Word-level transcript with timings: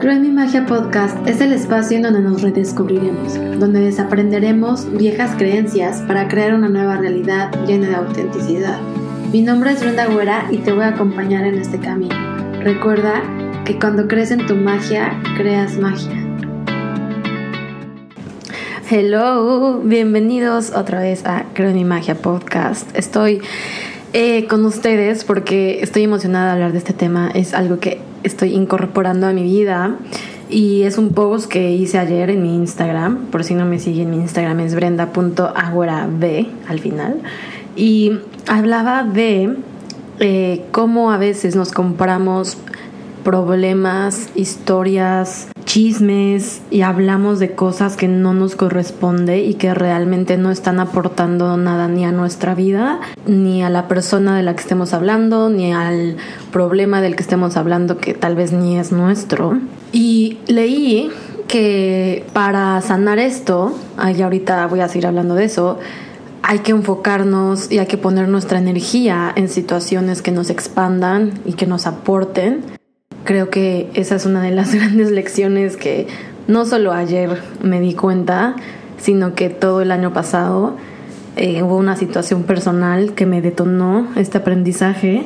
Creo 0.00 0.14
en 0.14 0.22
mi 0.22 0.30
magia 0.30 0.64
podcast 0.64 1.14
es 1.28 1.42
el 1.42 1.52
espacio 1.52 1.98
en 1.98 2.04
donde 2.04 2.22
nos 2.22 2.40
redescubriremos, 2.40 3.34
donde 3.60 3.80
desaprenderemos 3.80 4.90
viejas 4.96 5.36
creencias 5.36 6.00
para 6.08 6.26
crear 6.26 6.54
una 6.54 6.70
nueva 6.70 6.96
realidad 6.96 7.52
llena 7.66 7.88
de 7.88 7.96
autenticidad. 7.96 8.80
Mi 9.30 9.42
nombre 9.42 9.72
es 9.72 9.80
Brenda 9.82 10.06
Güera 10.06 10.46
y 10.50 10.56
te 10.56 10.72
voy 10.72 10.84
a 10.84 10.88
acompañar 10.88 11.44
en 11.44 11.56
este 11.56 11.78
camino. 11.78 12.14
Recuerda 12.60 13.22
que 13.66 13.78
cuando 13.78 14.08
crees 14.08 14.30
en 14.30 14.46
tu 14.46 14.56
magia, 14.56 15.20
creas 15.36 15.76
magia. 15.76 16.16
Hello, 18.88 19.82
bienvenidos 19.84 20.70
otra 20.70 21.00
vez 21.00 21.26
a 21.26 21.44
Creo 21.52 21.68
en 21.68 21.76
mi 21.76 21.84
magia 21.84 22.14
podcast. 22.14 22.88
Estoy 22.96 23.42
eh, 24.14 24.46
con 24.46 24.64
ustedes 24.64 25.24
porque 25.24 25.82
estoy 25.82 26.04
emocionada 26.04 26.46
de 26.46 26.52
hablar 26.52 26.72
de 26.72 26.78
este 26.78 26.94
tema. 26.94 27.30
Es 27.34 27.52
algo 27.52 27.80
que 27.80 28.00
estoy 28.22 28.54
incorporando 28.54 29.26
a 29.26 29.32
mi 29.32 29.42
vida. 29.42 29.96
Y 30.48 30.82
es 30.82 30.98
un 30.98 31.10
post 31.10 31.48
que 31.48 31.72
hice 31.72 31.98
ayer 31.98 32.30
en 32.30 32.42
mi 32.42 32.54
Instagram. 32.56 33.26
Por 33.26 33.44
si 33.44 33.54
no 33.54 33.66
me 33.66 33.78
siguen, 33.78 34.10
mi 34.10 34.16
Instagram 34.16 34.60
es 34.60 34.74
brenda.agorab 34.74 36.24
al 36.68 36.80
final. 36.80 37.20
Y 37.76 38.18
hablaba 38.48 39.04
de 39.04 39.56
eh, 40.18 40.64
cómo 40.72 41.12
a 41.12 41.18
veces 41.18 41.54
nos 41.54 41.70
compramos 41.70 42.58
problemas, 43.22 44.28
historias, 44.34 45.48
chismes 45.70 46.62
y 46.72 46.80
hablamos 46.80 47.38
de 47.38 47.54
cosas 47.54 47.96
que 47.96 48.08
no 48.08 48.34
nos 48.34 48.56
corresponde 48.56 49.44
y 49.44 49.54
que 49.54 49.72
realmente 49.72 50.36
no 50.36 50.50
están 50.50 50.80
aportando 50.80 51.56
nada 51.56 51.86
ni 51.86 52.04
a 52.04 52.10
nuestra 52.10 52.56
vida, 52.56 52.98
ni 53.24 53.62
a 53.62 53.70
la 53.70 53.86
persona 53.86 54.36
de 54.36 54.42
la 54.42 54.56
que 54.56 54.62
estemos 54.62 54.94
hablando, 54.94 55.48
ni 55.48 55.72
al 55.72 56.16
problema 56.50 57.00
del 57.00 57.14
que 57.14 57.22
estemos 57.22 57.56
hablando 57.56 57.98
que 57.98 58.14
tal 58.14 58.34
vez 58.34 58.50
ni 58.50 58.80
es 58.80 58.90
nuestro. 58.90 59.60
Y 59.92 60.38
leí 60.48 61.12
que 61.46 62.26
para 62.32 62.80
sanar 62.80 63.20
esto, 63.20 63.72
y 64.12 64.22
ahorita 64.22 64.66
voy 64.66 64.80
a 64.80 64.88
seguir 64.88 65.06
hablando 65.06 65.36
de 65.36 65.44
eso, 65.44 65.78
hay 66.42 66.58
que 66.60 66.72
enfocarnos 66.72 67.70
y 67.70 67.78
hay 67.78 67.86
que 67.86 67.96
poner 67.96 68.26
nuestra 68.26 68.58
energía 68.58 69.32
en 69.36 69.48
situaciones 69.48 70.20
que 70.20 70.32
nos 70.32 70.50
expandan 70.50 71.34
y 71.44 71.52
que 71.52 71.68
nos 71.68 71.86
aporten 71.86 72.79
creo 73.24 73.50
que 73.50 73.90
esa 73.94 74.16
es 74.16 74.26
una 74.26 74.42
de 74.42 74.50
las 74.50 74.74
grandes 74.74 75.10
lecciones 75.10 75.76
que 75.76 76.06
no 76.48 76.64
solo 76.64 76.92
ayer 76.92 77.40
me 77.62 77.80
di 77.80 77.94
cuenta, 77.94 78.56
sino 78.98 79.34
que 79.34 79.50
todo 79.50 79.82
el 79.82 79.92
año 79.92 80.12
pasado 80.12 80.76
eh, 81.36 81.62
hubo 81.62 81.76
una 81.76 81.96
situación 81.96 82.42
personal 82.42 83.14
que 83.14 83.24
me 83.24 83.40
detonó 83.40 84.08
este 84.16 84.38
aprendizaje 84.38 85.24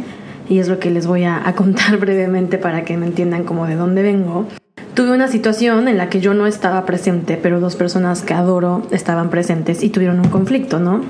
y 0.48 0.58
es 0.58 0.68
lo 0.68 0.78
que 0.78 0.90
les 0.90 1.06
voy 1.06 1.24
a, 1.24 1.42
contar 1.56 1.96
brevemente 2.00 2.58
para 2.58 2.84
que 2.84 2.96
me 2.96 3.06
entiendan 3.06 3.44
como 3.44 3.66
de 3.66 3.76
dónde 3.76 4.02
vengo. 4.02 4.46
Tuve 4.94 5.12
una 5.12 5.26
situación 5.28 5.88
en 5.88 5.96
la 5.98 6.08
que 6.08 6.20
yo 6.20 6.34
no 6.34 6.46
estaba 6.46 6.84
presente, 6.86 7.38
pero 7.42 7.58
dos 7.58 7.74
personas 7.74 8.22
que 8.22 8.34
adoro 8.34 8.86
estaban 8.90 9.28
presentes 9.28 9.82
y 9.82 9.88
tuvieron 9.90 10.20
un 10.20 10.28
conflicto, 10.28 10.78
¿no? 10.78 11.00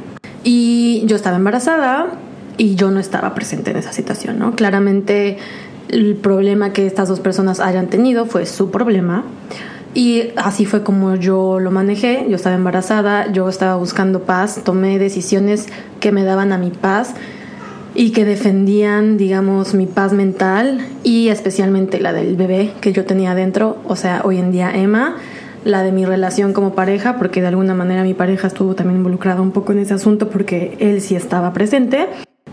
Y 0.43 1.03
yo 1.07 1.17
estaba 1.17 1.37
embarazada 1.37 2.07
y 2.57 2.77
yo 2.77 2.91
no 2.91 3.01
estaba 3.01 3.35
presente 3.35 3.73
en 3.73 3.79
esa 3.79 3.93
situación, 3.93 4.39
¿no? 4.39 4.55
Claramente 4.55 5.37
el 5.89 6.17
problema 6.17 6.73
que 6.73 6.87
estas 6.87 7.09
dos 7.09 7.21
personas 7.21 7.61
hayan 7.61 7.89
tenido 7.89 8.27
fue 8.27 8.47
su 8.47 8.71
problema. 8.71 9.25
Y 9.95 10.33
así 10.37 10.67
fue 10.67 10.83
como 10.83 11.15
yo 11.15 11.61
lo 11.61 11.71
manejé. 11.71 12.27
Yo 12.29 12.37
estaba 12.37 12.57
embarazada, 12.57 13.31
yo 13.31 13.49
estaba 13.49 13.77
buscando 13.77 14.23
paz, 14.23 14.61
tomé 14.65 14.99
decisiones 14.99 15.69
que 16.01 16.11
me 16.11 16.25
daban 16.25 16.53
a 16.53 16.59
mi 16.59 16.71
paz 16.71 17.15
y 17.95 18.11
que 18.11 18.25
defendían, 18.25 19.17
digamos, 19.17 19.75
mi 19.75 19.87
paz 19.87 20.13
mental 20.13 20.85
y 21.05 21.29
especialmente 21.29 22.01
la 22.01 22.13
del 22.13 22.35
bebé 22.35 22.73
que 22.81 22.93
yo 22.93 23.05
tenía 23.05 23.35
dentro, 23.37 23.79
o 23.87 23.95
sea, 23.95 24.23
hoy 24.25 24.39
en 24.39 24.51
día 24.51 24.73
Emma, 24.75 25.17
la 25.65 25.83
de 25.83 25.93
mi 25.93 26.05
relación 26.05 26.53
como 26.53 26.75
pareja, 26.75 27.17
porque 27.19 27.41
de 27.41 27.47
alguna 27.47 27.75
manera 27.75 28.03
mi 28.03 28.15
pareja 28.15 28.49
estuvo 28.49 28.75
también 28.75 28.99
involucrada 28.99 29.41
un 29.41 29.53
poco 29.53 29.73
en 29.73 29.79
ese 29.79 29.95
asunto 29.95 30.29
porque 30.29 30.77
él 30.81 31.01
sí 31.01 31.15
estaba 31.15 31.53
presente. 31.53 32.09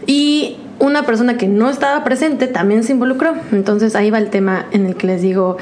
Y 0.05 0.50
una 0.81 1.03
persona 1.05 1.37
que 1.37 1.47
no 1.47 1.69
estaba 1.69 2.03
presente 2.03 2.47
también 2.47 2.83
se 2.83 2.91
involucró. 2.91 3.35
Entonces 3.51 3.95
ahí 3.95 4.09
va 4.09 4.17
el 4.17 4.29
tema 4.29 4.65
en 4.71 4.85
el 4.87 4.95
que 4.95 5.07
les 5.07 5.21
digo, 5.21 5.57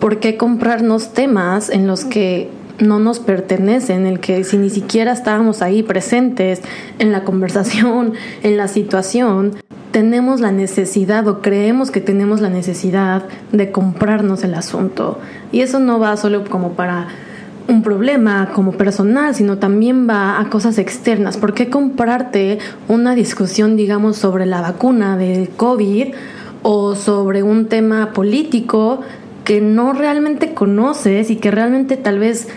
¿por 0.00 0.18
qué 0.18 0.36
comprarnos 0.36 1.12
temas 1.12 1.70
en 1.70 1.86
los 1.86 2.04
que 2.04 2.50
no 2.78 2.98
nos 2.98 3.20
pertenecen, 3.20 4.00
en 4.00 4.06
el 4.06 4.20
que 4.20 4.42
si 4.42 4.56
ni 4.56 4.70
siquiera 4.70 5.12
estábamos 5.12 5.62
ahí 5.62 5.82
presentes 5.82 6.60
en 6.98 7.12
la 7.12 7.22
conversación, 7.22 8.14
en 8.42 8.56
la 8.56 8.66
situación, 8.66 9.54
tenemos 9.92 10.40
la 10.40 10.50
necesidad 10.50 11.28
o 11.28 11.40
creemos 11.40 11.92
que 11.92 12.00
tenemos 12.00 12.40
la 12.40 12.48
necesidad 12.48 13.24
de 13.52 13.70
comprarnos 13.70 14.42
el 14.44 14.54
asunto? 14.54 15.20
Y 15.52 15.60
eso 15.60 15.78
no 15.78 16.00
va 16.00 16.16
solo 16.16 16.42
como 16.44 16.72
para 16.72 17.08
un 17.66 17.82
problema 17.82 18.50
como 18.54 18.72
personal, 18.72 19.34
sino 19.34 19.58
también 19.58 20.08
va 20.08 20.40
a 20.40 20.50
cosas 20.50 20.78
externas. 20.78 21.36
¿Por 21.36 21.54
qué 21.54 21.70
comprarte 21.70 22.58
una 22.88 23.14
discusión, 23.14 23.76
digamos, 23.76 24.16
sobre 24.16 24.46
la 24.46 24.60
vacuna 24.60 25.16
de 25.16 25.50
COVID 25.56 26.14
o 26.62 26.94
sobre 26.94 27.42
un 27.42 27.66
tema 27.66 28.12
político 28.12 29.00
que 29.44 29.60
no 29.60 29.92
realmente 29.92 30.54
conoces 30.54 31.30
y 31.30 31.36
que 31.36 31.50
realmente 31.50 31.96
tal 31.96 32.18
vez 32.18 32.48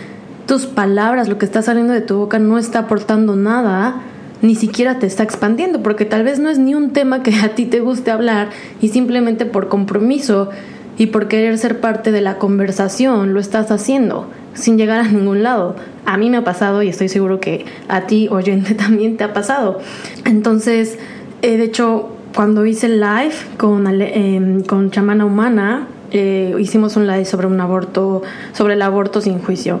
tus 0.46 0.66
palabras, 0.66 1.28
lo 1.28 1.38
que 1.38 1.44
está 1.44 1.62
saliendo 1.62 1.92
de 1.92 2.00
tu 2.00 2.16
boca 2.16 2.38
no 2.38 2.58
está 2.58 2.80
aportando 2.80 3.36
nada? 3.36 4.02
ni 4.40 4.54
siquiera 4.54 5.00
te 5.00 5.06
está 5.06 5.24
expandiendo, 5.24 5.82
porque 5.82 6.04
tal 6.04 6.22
vez 6.22 6.38
no 6.38 6.48
es 6.48 6.60
ni 6.60 6.72
un 6.72 6.92
tema 6.92 7.24
que 7.24 7.34
a 7.34 7.56
ti 7.56 7.66
te 7.66 7.80
guste 7.80 8.12
hablar 8.12 8.50
y 8.80 8.90
simplemente 8.90 9.46
por 9.46 9.68
compromiso 9.68 10.50
y 10.96 11.06
por 11.06 11.26
querer 11.26 11.58
ser 11.58 11.80
parte 11.80 12.12
de 12.12 12.20
la 12.20 12.38
conversación 12.38 13.34
lo 13.34 13.40
estás 13.40 13.72
haciendo 13.72 14.28
sin 14.54 14.78
llegar 14.78 15.00
a 15.00 15.08
ningún 15.08 15.42
lado. 15.42 15.76
A 16.04 16.16
mí 16.16 16.30
me 16.30 16.38
ha 16.38 16.44
pasado 16.44 16.82
y 16.82 16.88
estoy 16.88 17.08
seguro 17.08 17.40
que 17.40 17.64
a 17.88 18.06
ti, 18.06 18.28
oyente, 18.30 18.74
también 18.76 19.16
te 19.16 19.24
ha 19.24 19.32
pasado. 19.32 19.80
Entonces, 20.24 20.98
eh, 21.42 21.56
de 21.56 21.64
hecho, 21.64 22.08
cuando 22.34 22.66
hice 22.66 22.86
el 22.86 23.00
live 23.00 23.34
con, 23.56 23.86
eh, 23.88 24.62
con 24.66 24.90
Chamana 24.90 25.24
Humana, 25.24 25.88
eh, 26.10 26.54
hicimos 26.58 26.96
un 26.96 27.06
live 27.06 27.26
sobre 27.26 27.46
un 27.46 27.60
aborto, 27.60 28.22
sobre 28.52 28.74
el 28.74 28.82
aborto 28.82 29.20
sin 29.20 29.38
juicio. 29.40 29.80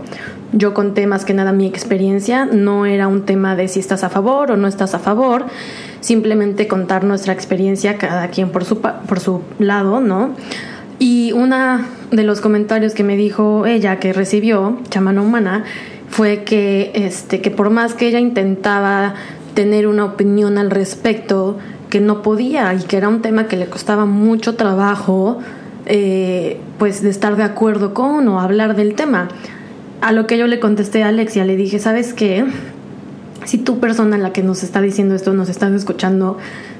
Yo 0.52 0.74
conté 0.74 1.06
más 1.06 1.24
que 1.24 1.34
nada 1.34 1.52
mi 1.52 1.66
experiencia, 1.66 2.46
no 2.46 2.86
era 2.86 3.08
un 3.08 3.22
tema 3.22 3.56
de 3.56 3.68
si 3.68 3.80
estás 3.80 4.04
a 4.04 4.08
favor 4.08 4.50
o 4.50 4.56
no 4.56 4.66
estás 4.66 4.94
a 4.94 4.98
favor, 4.98 5.44
simplemente 6.00 6.68
contar 6.68 7.04
nuestra 7.04 7.32
experiencia, 7.32 7.96
cada 7.96 8.28
quien 8.28 8.50
por 8.50 8.64
su, 8.64 8.80
por 8.80 9.20
su 9.20 9.42
lado, 9.58 10.00
¿no? 10.00 10.34
Y 10.98 11.32
una 11.32 11.86
de 12.10 12.24
los 12.24 12.40
comentarios 12.40 12.94
que 12.94 13.04
me 13.04 13.16
dijo 13.16 13.66
ella 13.66 13.98
que 13.98 14.12
recibió, 14.12 14.78
chamana 14.90 15.22
humana, 15.22 15.64
fue 16.08 16.42
que, 16.44 16.90
este, 16.94 17.40
que 17.40 17.50
por 17.50 17.70
más 17.70 17.94
que 17.94 18.08
ella 18.08 18.18
intentaba 18.18 19.14
tener 19.54 19.86
una 19.86 20.04
opinión 20.04 20.58
al 20.58 20.70
respecto, 20.70 21.58
que 21.90 22.00
no 22.00 22.22
podía 22.22 22.74
y 22.74 22.82
que 22.82 22.96
era 22.96 23.08
un 23.08 23.22
tema 23.22 23.48
que 23.48 23.56
le 23.56 23.66
costaba 23.66 24.04
mucho 24.04 24.56
trabajo, 24.56 25.38
eh, 25.86 26.60
pues 26.78 27.02
de 27.02 27.10
estar 27.10 27.36
de 27.36 27.44
acuerdo 27.44 27.94
con 27.94 28.28
o 28.28 28.40
hablar 28.40 28.76
del 28.76 28.94
tema. 28.94 29.28
A 30.00 30.12
lo 30.12 30.26
que 30.26 30.38
yo 30.38 30.46
le 30.46 30.60
contesté 30.60 31.02
a 31.02 31.08
Alexia, 31.08 31.44
le 31.44 31.56
dije, 31.56 31.78
¿sabes 31.78 32.12
qué? 32.14 32.44
Si 33.48 33.56
tu 33.56 33.80
persona, 33.80 34.18
la 34.18 34.34
que 34.34 34.42
nos 34.42 34.62
está 34.62 34.82
diciendo 34.82 35.14
esto, 35.14 35.32
nos 35.32 35.48
estás 35.48 35.72
escuchando, 35.72 36.36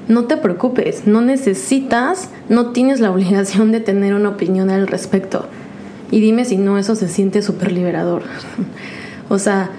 no 0.07 0.25
te 0.25 0.37
preocupes, 0.37 1.07
no 1.07 1.19
necesitas, 1.19 2.29
no 2.47 2.73
tienes 2.73 2.99
la 2.99 3.09
obligación 3.11 3.71
de 3.71 3.79
tener 3.79 4.13
una 4.13 4.29
opinión 4.29 4.69
al 4.69 4.85
respecto. 4.85 5.47
Y 6.11 6.19
dime 6.19 6.45
si 6.45 6.57
no, 6.57 6.77
eso 6.77 6.93
se 6.93 7.07
siente 7.09 7.41
súper 7.41 7.71
liberador. 7.71 8.21
o 9.29 9.39
sea, 9.39 9.71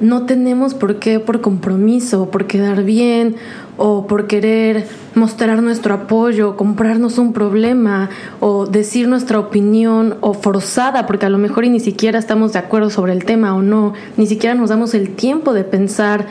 no 0.00 0.26
tenemos 0.26 0.74
por 0.74 0.96
qué, 0.96 1.20
por 1.20 1.40
compromiso, 1.40 2.30
por 2.30 2.46
quedar 2.46 2.84
bien 2.84 3.36
o 3.76 4.06
por 4.06 4.26
querer 4.26 4.86
mostrar 5.14 5.62
nuestro 5.62 5.94
apoyo, 5.94 6.56
comprarnos 6.56 7.18
un 7.18 7.32
problema 7.32 8.10
o 8.40 8.66
decir 8.66 9.08
nuestra 9.08 9.38
opinión 9.38 10.16
o 10.20 10.34
forzada, 10.34 11.06
porque 11.06 11.26
a 11.26 11.30
lo 11.30 11.38
mejor 11.38 11.66
ni 11.66 11.80
siquiera 11.80 12.18
estamos 12.18 12.52
de 12.52 12.60
acuerdo 12.60 12.90
sobre 12.90 13.12
el 13.12 13.24
tema 13.24 13.54
o 13.54 13.62
no, 13.62 13.94
ni 14.16 14.26
siquiera 14.26 14.54
nos 14.54 14.70
damos 14.70 14.94
el 14.94 15.10
tiempo 15.10 15.52
de 15.52 15.64
pensar 15.64 16.26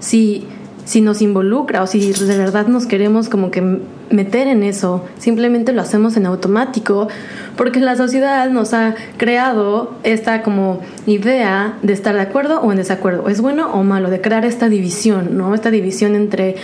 si 0.00 0.46
si 0.84 1.00
nos 1.00 1.22
involucra 1.22 1.82
o 1.82 1.86
si 1.86 2.12
de 2.12 2.36
verdad 2.36 2.66
nos 2.66 2.86
queremos 2.86 3.28
como 3.28 3.50
que 3.50 3.80
meter 4.10 4.46
en 4.48 4.62
eso, 4.62 5.04
simplemente 5.18 5.72
lo 5.72 5.82
hacemos 5.82 6.16
en 6.16 6.26
automático, 6.26 7.08
porque 7.56 7.80
la 7.80 7.96
sociedad 7.96 8.48
nos 8.50 8.74
ha 8.74 8.94
creado 9.16 9.94
esta 10.02 10.42
como 10.42 10.80
idea 11.06 11.78
de 11.82 11.92
estar 11.92 12.14
de 12.14 12.20
acuerdo 12.20 12.60
o 12.60 12.70
en 12.70 12.78
desacuerdo, 12.78 13.28
es 13.28 13.40
bueno 13.40 13.72
o 13.72 13.82
malo, 13.82 14.10
de 14.10 14.20
crear 14.20 14.44
esta 14.44 14.68
división, 14.68 15.36
¿no? 15.36 15.54
Esta 15.54 15.70
división 15.70 16.14
entre 16.14 16.56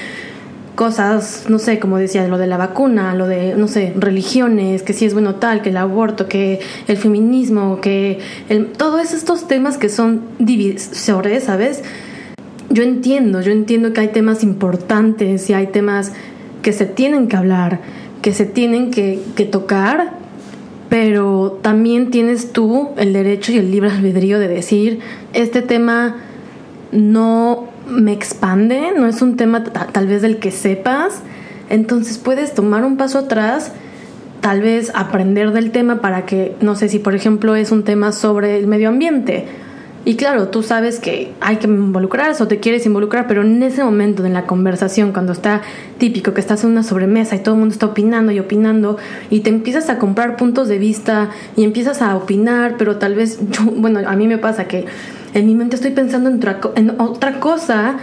cosas, 0.75 1.45
no 1.49 1.59
sé, 1.59 1.79
como 1.79 1.99
decía, 1.99 2.27
lo 2.27 2.39
de 2.39 2.47
la 2.47 2.57
vacuna, 2.57 3.15
lo 3.15 3.27
de, 3.27 3.55
no 3.55 3.69
sé, 3.69 3.93
religiones, 3.97 4.83
que 4.83 4.93
si 4.95 5.05
es 5.05 5.13
bueno 5.13 5.35
tal, 5.35 5.61
que 5.61 5.69
el 5.69 5.77
aborto, 5.77 6.27
que 6.27 6.61
el 6.87 6.97
feminismo, 6.97 7.81
que 7.81 8.19
el, 8.49 8.67
todos 8.69 9.13
estos 9.13 9.47
temas 9.47 9.77
que 9.77 9.91
son 9.91 10.23
divisores, 10.39 11.45
¿sabes? 11.45 11.83
yo 12.71 12.85
entiendo, 12.85 13.41
yo 13.41 13.51
entiendo 13.51 13.93
que 13.93 14.01
hay 14.01 14.09
temas 14.09 14.45
importantes 14.45 15.51
y 15.51 15.55
hay 15.55 15.67
temas 15.67 16.13
que 16.62 16.73
se 16.73 16.87
tienen 16.87 17.29
que 17.29 17.37
hablar, 17.37 17.81
que 18.23 18.33
se 18.33 18.47
tienen 18.47 18.91
que, 18.91 19.49
tocar, 19.51 20.12
pero 20.89 21.59
también 21.62 22.11
tienes 22.11 22.53
tú 22.53 22.91
el 22.97 23.12
derecho 23.12 23.53
y 23.53 23.59
el 23.59 23.71
libre 23.71 23.91
albedrío 23.91 24.39
de 24.39 24.49
decir, 24.49 25.01
este 25.33 25.62
tema 25.62 26.17
no 26.93 27.69
me 27.89 28.12
expande, 28.12 28.93
no 28.97 29.07
es 29.07 29.23
un 29.23 29.37
tema 29.37 29.65
tal 29.65 30.07
vez 30.07 30.23
del 30.23 30.39
que 30.39 30.51
sepas, 30.51 31.23
entonces 31.69 32.19
puedes 32.19 32.55
tomar 32.55 32.85
un 32.85 32.97
paso 32.97 33.21
atrás, 33.21 33.73
tal 34.41 34.61
vez 34.61 34.91
aprender 34.95 35.53
del 35.53 35.71
tema 35.71 36.01
para 36.01 36.27
que, 36.27 36.56
no 36.61 36.75
sé 36.75 36.89
si 36.89 36.99
por 36.99 37.15
ejemplo 37.15 37.55
es 37.55 37.71
un 37.71 37.85
tema 37.85 38.13
sobre 38.13 38.59
el 38.59 38.67
medio 38.67 38.89
ambiente, 38.89 39.47
y 40.02 40.17
claro, 40.17 40.49
tú 40.49 40.62
sabes 40.62 40.99
que 40.99 41.32
hay 41.41 41.56
que 41.56 41.67
involucrarse 41.67 42.43
o 42.43 42.49
te 42.49 42.58
quieres 42.58 42.87
involucrar, 42.87 43.26
pero 43.26 43.43
en 43.43 43.62
ese 43.62 43.85
momento 43.85 44.23
de 44.23 44.31
la 44.31 44.47
conversación, 44.47 45.12
cuando 45.12 45.32
está 45.32 45.61
típico 45.99 46.32
que 46.32 46.41
estás 46.41 46.64
en 46.64 46.70
una 46.70 46.82
sobremesa 46.82 47.37
y 47.37 47.41
todo 47.41 47.55
el 47.55 47.61
mundo 47.61 47.75
está 47.75 47.87
opinando 47.87 48.32
y 48.32 48.38
opinando, 48.38 48.97
y 49.29 49.41
te 49.41 49.50
empiezas 49.50 49.91
a 49.91 49.99
comprar 49.99 50.38
puntos 50.38 50.69
de 50.69 50.79
vista 50.79 51.29
y 51.55 51.64
empiezas 51.64 52.00
a 52.00 52.17
opinar, 52.17 52.76
pero 52.79 52.97
tal 52.97 53.14
vez, 53.14 53.41
yo, 53.50 53.64
bueno, 53.64 54.00
a 54.06 54.17
mí 54.17 54.26
me 54.26 54.38
pasa 54.38 54.64
que 54.67 54.87
en 55.35 55.47
mi 55.47 55.55
mente 55.55 55.76
estoy 55.76 55.91
pensando 55.91 56.31
en 56.31 56.37
otra, 56.37 56.61
en 56.76 56.99
otra 56.99 57.38
cosa, 57.38 57.96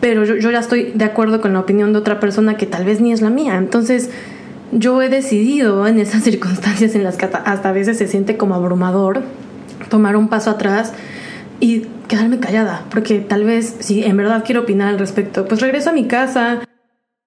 pero 0.00 0.24
yo, 0.24 0.36
yo 0.36 0.50
ya 0.50 0.60
estoy 0.60 0.92
de 0.94 1.04
acuerdo 1.04 1.42
con 1.42 1.52
la 1.52 1.60
opinión 1.60 1.92
de 1.92 1.98
otra 1.98 2.20
persona 2.20 2.56
que 2.56 2.64
tal 2.64 2.86
vez 2.86 3.02
ni 3.02 3.12
es 3.12 3.20
la 3.20 3.30
mía. 3.30 3.56
Entonces, 3.56 4.08
yo 4.72 5.02
he 5.02 5.10
decidido 5.10 5.86
en 5.86 5.98
esas 5.98 6.22
circunstancias 6.24 6.94
en 6.94 7.04
las 7.04 7.18
que 7.18 7.26
hasta 7.26 7.68
a 7.68 7.72
veces 7.72 7.98
se 7.98 8.08
siente 8.08 8.38
como 8.38 8.54
abrumador 8.54 9.22
tomar 9.90 10.16
un 10.16 10.28
paso 10.28 10.50
atrás 10.50 10.94
y 11.60 11.86
quedarme 12.08 12.38
callada, 12.38 12.84
porque 12.90 13.20
tal 13.20 13.44
vez 13.44 13.76
si 13.80 14.04
en 14.04 14.16
verdad 14.16 14.44
quiero 14.44 14.62
opinar 14.62 14.88
al 14.88 14.98
respecto, 14.98 15.46
pues 15.46 15.60
regreso 15.60 15.90
a 15.90 15.92
mi 15.92 16.06
casa 16.06 16.60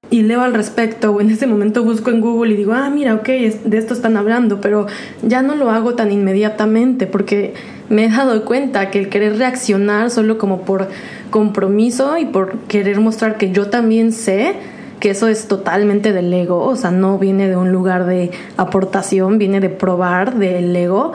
y 0.10 0.22
leo 0.22 0.42
al 0.42 0.54
respecto 0.54 1.12
o 1.12 1.22
en 1.22 1.32
ese 1.32 1.48
momento 1.48 1.84
busco 1.84 2.10
en 2.12 2.22
Google 2.22 2.54
y 2.54 2.58
digo, 2.58 2.74
ah, 2.74 2.90
mira, 2.90 3.16
ok, 3.16 3.28
de 3.28 3.78
esto 3.78 3.94
están 3.94 4.16
hablando, 4.16 4.62
pero 4.62 4.88
ya 5.22 5.42
no 5.42 5.56
lo 5.56 5.70
hago 5.70 5.96
tan 5.96 6.12
inmediatamente 6.12 7.08
porque 7.08 7.54
me 7.90 8.06
he 8.06 8.10
dado 8.10 8.46
cuenta 8.46 8.90
que 8.90 9.00
el 9.00 9.10
querer 9.10 9.38
reaccionar 9.38 10.10
solo 10.10 10.38
como 10.38 10.62
por 10.62 10.88
compromiso 11.30 12.18
y 12.18 12.26
por 12.26 12.58
querer 12.68 13.00
mostrar 13.00 13.38
que 13.38 13.52
yo 13.52 13.68
también 13.68 14.12
sé, 14.12 14.56
que 15.00 15.12
eso 15.12 15.28
es 15.28 15.48
totalmente 15.48 16.14
del 16.14 16.34
ego, 16.34 16.64
o 16.64 16.76
sea, 16.76 16.92
no 16.92 17.20
viene 17.20 17.48
de 17.48 17.56
un 17.56 17.72
lugar 17.72 18.06
de 18.06 18.32
aportación, 18.56 19.38
viene 19.38 19.60
de 19.60 19.70
probar 19.70 20.36
del 20.36 20.76
ego 20.76 21.14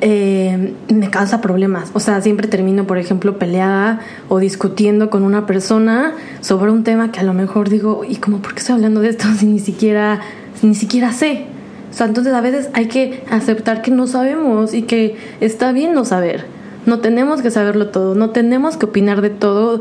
eh, 0.00 0.74
me 0.88 1.10
causa 1.10 1.40
problemas. 1.40 1.90
O 1.94 2.00
sea, 2.00 2.20
siempre 2.20 2.48
termino, 2.48 2.86
por 2.86 2.98
ejemplo, 2.98 3.38
peleada 3.38 4.00
o 4.28 4.38
discutiendo 4.38 5.10
con 5.10 5.22
una 5.22 5.46
persona 5.46 6.14
sobre 6.40 6.70
un 6.70 6.84
tema 6.84 7.12
que 7.12 7.20
a 7.20 7.22
lo 7.22 7.34
mejor 7.34 7.68
digo, 7.68 8.02
¿y 8.08 8.16
cómo 8.16 8.38
por 8.38 8.54
qué 8.54 8.60
estoy 8.60 8.74
hablando 8.74 9.00
de 9.00 9.10
esto 9.10 9.26
si 9.38 9.46
ni 9.46 9.58
siquiera, 9.58 10.20
ni 10.62 10.74
siquiera 10.74 11.12
sé? 11.12 11.46
O 11.90 11.96
sea, 11.96 12.06
entonces 12.06 12.34
a 12.34 12.40
veces 12.40 12.70
hay 12.72 12.88
que 12.88 13.22
aceptar 13.30 13.82
que 13.82 13.90
no 13.90 14.06
sabemos 14.06 14.74
y 14.74 14.82
que 14.82 15.16
está 15.40 15.72
bien 15.72 15.94
no 15.94 16.04
saber. 16.04 16.46
No 16.86 16.98
tenemos 16.98 17.40
que 17.40 17.50
saberlo 17.50 17.88
todo, 17.88 18.14
no 18.14 18.30
tenemos 18.30 18.76
que 18.76 18.86
opinar 18.86 19.22
de 19.22 19.30
todo 19.30 19.80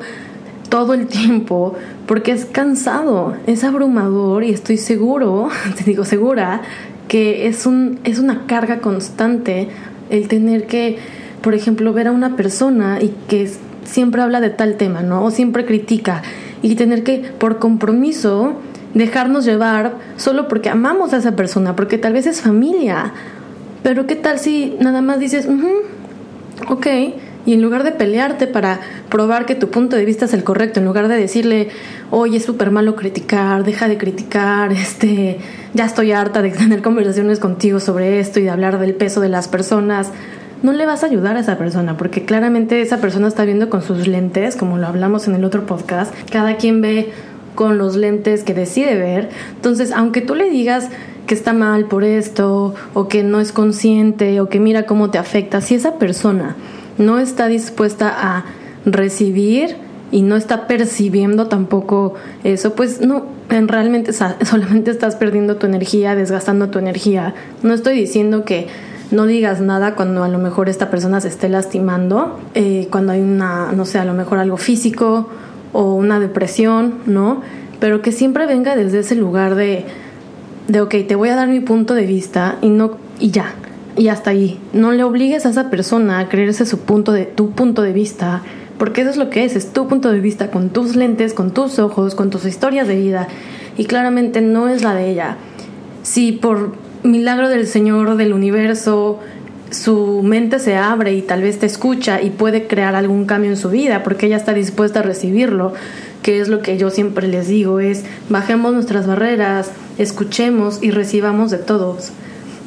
todo 0.69 0.95
el 0.95 1.05
tiempo 1.05 1.75
porque 2.07 2.31
es 2.31 2.45
cansado, 2.45 3.35
es 3.45 3.63
abrumador 3.63 4.43
y 4.43 4.49
estoy 4.49 4.77
seguro, 4.77 5.49
te 5.77 5.83
digo 5.83 6.03
segura, 6.03 6.61
que 7.07 7.45
es, 7.45 7.67
un, 7.67 7.99
es 8.03 8.17
una 8.17 8.47
carga 8.47 8.79
constante 8.79 9.67
el 10.13 10.27
tener 10.27 10.67
que, 10.67 10.97
por 11.41 11.55
ejemplo, 11.55 11.91
ver 11.91 12.07
a 12.07 12.11
una 12.11 12.35
persona 12.35 12.99
y 13.01 13.13
que 13.27 13.49
siempre 13.83 14.21
habla 14.21 14.41
de 14.41 14.51
tal 14.51 14.75
tema, 14.75 15.01
¿no? 15.01 15.25
O 15.25 15.31
siempre 15.31 15.65
critica 15.65 16.21
y 16.61 16.75
tener 16.75 17.03
que, 17.03 17.17
por 17.39 17.57
compromiso, 17.57 18.53
dejarnos 18.93 19.43
llevar 19.43 19.95
solo 20.17 20.47
porque 20.47 20.69
amamos 20.69 21.13
a 21.13 21.17
esa 21.17 21.35
persona, 21.35 21.75
porque 21.75 21.97
tal 21.97 22.13
vez 22.13 22.27
es 22.27 22.41
familia. 22.41 23.11
Pero 23.81 24.05
¿qué 24.05 24.15
tal 24.15 24.37
si 24.37 24.75
nada 24.79 25.01
más 25.01 25.19
dices, 25.19 25.47
ok, 26.69 26.87
y 27.45 27.53
en 27.53 27.61
lugar 27.61 27.83
de 27.83 27.91
pelearte 27.91 28.47
para 28.47 28.79
probar 29.09 29.45
que 29.45 29.55
tu 29.55 29.69
punto 29.69 29.95
de 29.95 30.05
vista 30.05 30.25
es 30.25 30.33
el 30.33 30.43
correcto, 30.43 30.79
en 30.79 30.85
lugar 30.85 31.07
de 31.07 31.17
decirle, 31.17 31.69
oye, 32.09 32.37
es 32.37 32.45
súper 32.45 32.71
malo 32.71 32.95
criticar, 32.95 33.63
deja 33.63 33.87
de 33.87 33.97
criticar, 33.97 34.71
este, 34.73 35.39
ya 35.73 35.85
estoy 35.85 36.11
harta 36.11 36.41
de 36.41 36.51
tener 36.51 36.81
conversaciones 36.81 37.39
contigo 37.39 37.79
sobre 37.79 38.19
esto 38.19 38.39
y 38.39 38.43
de 38.43 38.49
hablar 38.49 38.79
del 38.79 38.95
peso 38.95 39.21
de 39.21 39.29
las 39.29 39.47
personas, 39.47 40.11
no 40.61 40.71
le 40.71 40.85
vas 40.85 41.03
a 41.03 41.07
ayudar 41.07 41.35
a 41.35 41.41
esa 41.41 41.57
persona, 41.57 41.97
porque 41.97 42.23
claramente 42.23 42.81
esa 42.81 43.01
persona 43.01 43.27
está 43.27 43.43
viendo 43.43 43.69
con 43.69 43.81
sus 43.81 44.07
lentes, 44.07 44.55
como 44.55 44.77
lo 44.77 44.87
hablamos 44.87 45.27
en 45.27 45.35
el 45.35 45.43
otro 45.43 45.65
podcast, 45.65 46.13
cada 46.31 46.55
quien 46.55 46.81
ve 46.81 47.11
con 47.55 47.77
los 47.77 47.97
lentes 47.97 48.43
que 48.43 48.53
decide 48.53 48.95
ver, 48.95 49.29
entonces 49.55 49.91
aunque 49.91 50.21
tú 50.21 50.35
le 50.35 50.49
digas, 50.49 50.89
que 51.27 51.35
está 51.35 51.53
mal 51.53 51.85
por 51.85 52.03
esto, 52.03 52.75
o 52.93 53.07
que 53.07 53.23
no 53.23 53.39
es 53.39 53.51
consciente, 53.51 54.41
o 54.41 54.49
que 54.49 54.59
mira 54.59 54.85
cómo 54.85 55.09
te 55.09 55.17
afecta, 55.17 55.61
si 55.61 55.75
esa 55.75 55.95
persona 55.95 56.55
no 56.97 57.19
está 57.19 57.47
dispuesta 57.47 58.13
a 58.15 58.45
recibir 58.85 59.75
y 60.11 60.21
no 60.21 60.35
está 60.35 60.67
percibiendo 60.67 61.47
tampoco 61.47 62.13
eso, 62.43 62.75
pues 62.75 63.01
no, 63.01 63.25
en 63.49 63.67
realmente 63.67 64.13
solamente 64.43 64.91
estás 64.91 65.15
perdiendo 65.15 65.55
tu 65.55 65.65
energía, 65.65 66.15
desgastando 66.15 66.69
tu 66.69 66.79
energía. 66.79 67.33
No 67.63 67.73
estoy 67.73 67.95
diciendo 67.95 68.45
que 68.45 68.67
no 69.11 69.25
digas 69.25 69.61
nada 69.61 69.95
cuando 69.95 70.23
a 70.23 70.27
lo 70.27 70.39
mejor 70.39 70.69
esta 70.69 70.89
persona 70.89 71.21
se 71.21 71.27
esté 71.27 71.49
lastimando, 71.49 72.39
eh, 72.55 72.87
cuando 72.91 73.11
hay 73.11 73.21
una, 73.21 73.71
no 73.71 73.85
sé, 73.85 73.99
a 73.99 74.05
lo 74.05 74.13
mejor 74.13 74.39
algo 74.39 74.57
físico 74.57 75.29
o 75.71 75.93
una 75.95 76.19
depresión, 76.19 76.95
¿no? 77.05 77.41
Pero 77.79 78.01
que 78.01 78.11
siempre 78.11 78.45
venga 78.45 78.75
desde 78.75 78.99
ese 78.99 79.15
lugar 79.15 79.55
de, 79.55 79.85
de 80.67 80.81
ok, 80.81 80.95
te 81.07 81.15
voy 81.15 81.29
a 81.29 81.35
dar 81.35 81.47
mi 81.47 81.59
punto 81.59 81.93
de 81.95 82.05
vista 82.05 82.57
y 82.61 82.69
no, 82.69 82.97
y 83.19 83.31
ya, 83.31 83.53
y 83.97 84.07
hasta 84.07 84.31
ahí. 84.31 84.59
No 84.73 84.91
le 84.91 85.03
obligues 85.03 85.45
a 85.45 85.49
esa 85.49 85.69
persona 85.69 86.19
a 86.19 86.29
creerse 86.29 86.65
su 86.65 86.79
punto 86.79 87.11
de, 87.11 87.25
tu 87.25 87.51
punto 87.51 87.81
de 87.81 87.93
vista, 87.93 88.41
porque 88.77 89.01
eso 89.01 89.11
es 89.11 89.17
lo 89.17 89.29
que 89.29 89.45
es, 89.45 89.55
es 89.55 89.71
tu 89.71 89.87
punto 89.87 90.11
de 90.11 90.19
vista 90.19 90.51
con 90.51 90.69
tus 90.69 90.95
lentes, 90.95 91.33
con 91.33 91.51
tus 91.51 91.79
ojos, 91.79 92.15
con 92.15 92.29
tus 92.29 92.45
historias 92.45 92.87
de 92.87 92.95
vida, 92.95 93.27
y 93.77 93.85
claramente 93.85 94.41
no 94.41 94.69
es 94.69 94.83
la 94.83 94.93
de 94.93 95.09
ella. 95.09 95.37
Si 96.03 96.31
por 96.31 96.75
milagro 97.03 97.49
del 97.49 97.67
Señor 97.67 98.15
del 98.17 98.33
universo 98.33 99.19
su 99.71 100.21
mente 100.23 100.59
se 100.59 100.75
abre 100.75 101.13
y 101.15 101.23
tal 101.23 101.41
vez 101.41 101.57
te 101.57 101.65
escucha 101.65 102.21
y 102.21 102.29
puede 102.29 102.67
crear 102.67 102.93
algún 102.93 103.25
cambio 103.25 103.49
en 103.49 103.57
su 103.57 103.69
vida 103.69 104.03
porque 104.03 104.27
ella 104.27 104.37
está 104.37 104.53
dispuesta 104.53 104.99
a 104.99 105.03
recibirlo, 105.03 105.73
que 106.21 106.39
es 106.39 106.47
lo 106.47 106.61
que 106.61 106.77
yo 106.77 106.91
siempre 106.91 107.27
les 107.27 107.47
digo, 107.47 107.79
es 107.79 108.03
bajemos 108.29 108.73
nuestras 108.73 109.07
barreras, 109.07 109.71
escuchemos 109.97 110.81
y 110.83 110.91
recibamos 110.91 111.49
de 111.49 111.57
todos 111.57 112.11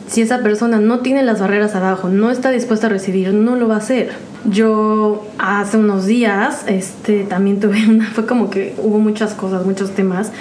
si 0.07 0.23
esa 0.23 0.41
persona 0.41 0.79
no 0.79 1.01
tiene 1.01 1.23
las 1.23 1.41
barreras 1.41 1.75
abajo, 1.75 2.09
no 2.09 2.31
está 2.31 2.51
dispuesta 2.51 2.87
a 2.87 2.91
recibir, 2.91 3.33
no 3.33 3.57
lo 3.57 3.69
va 3.69 3.75
a 3.75 3.79
hacer. 3.79 4.13
Yo 4.45 5.27
hace 5.39 5.77
unos 5.77 6.07
días, 6.07 6.65
este, 6.69 7.25
también 7.25 7.61
tuve 7.61 7.85
una, 7.89 8.07
fue 8.07 8.27
como 8.27 8.51
que 8.51 8.75
hubo 8.79 8.99
muchas 8.99 9.35
cosas, 9.35 9.67
muchos 9.67 9.91
temas 9.91 10.33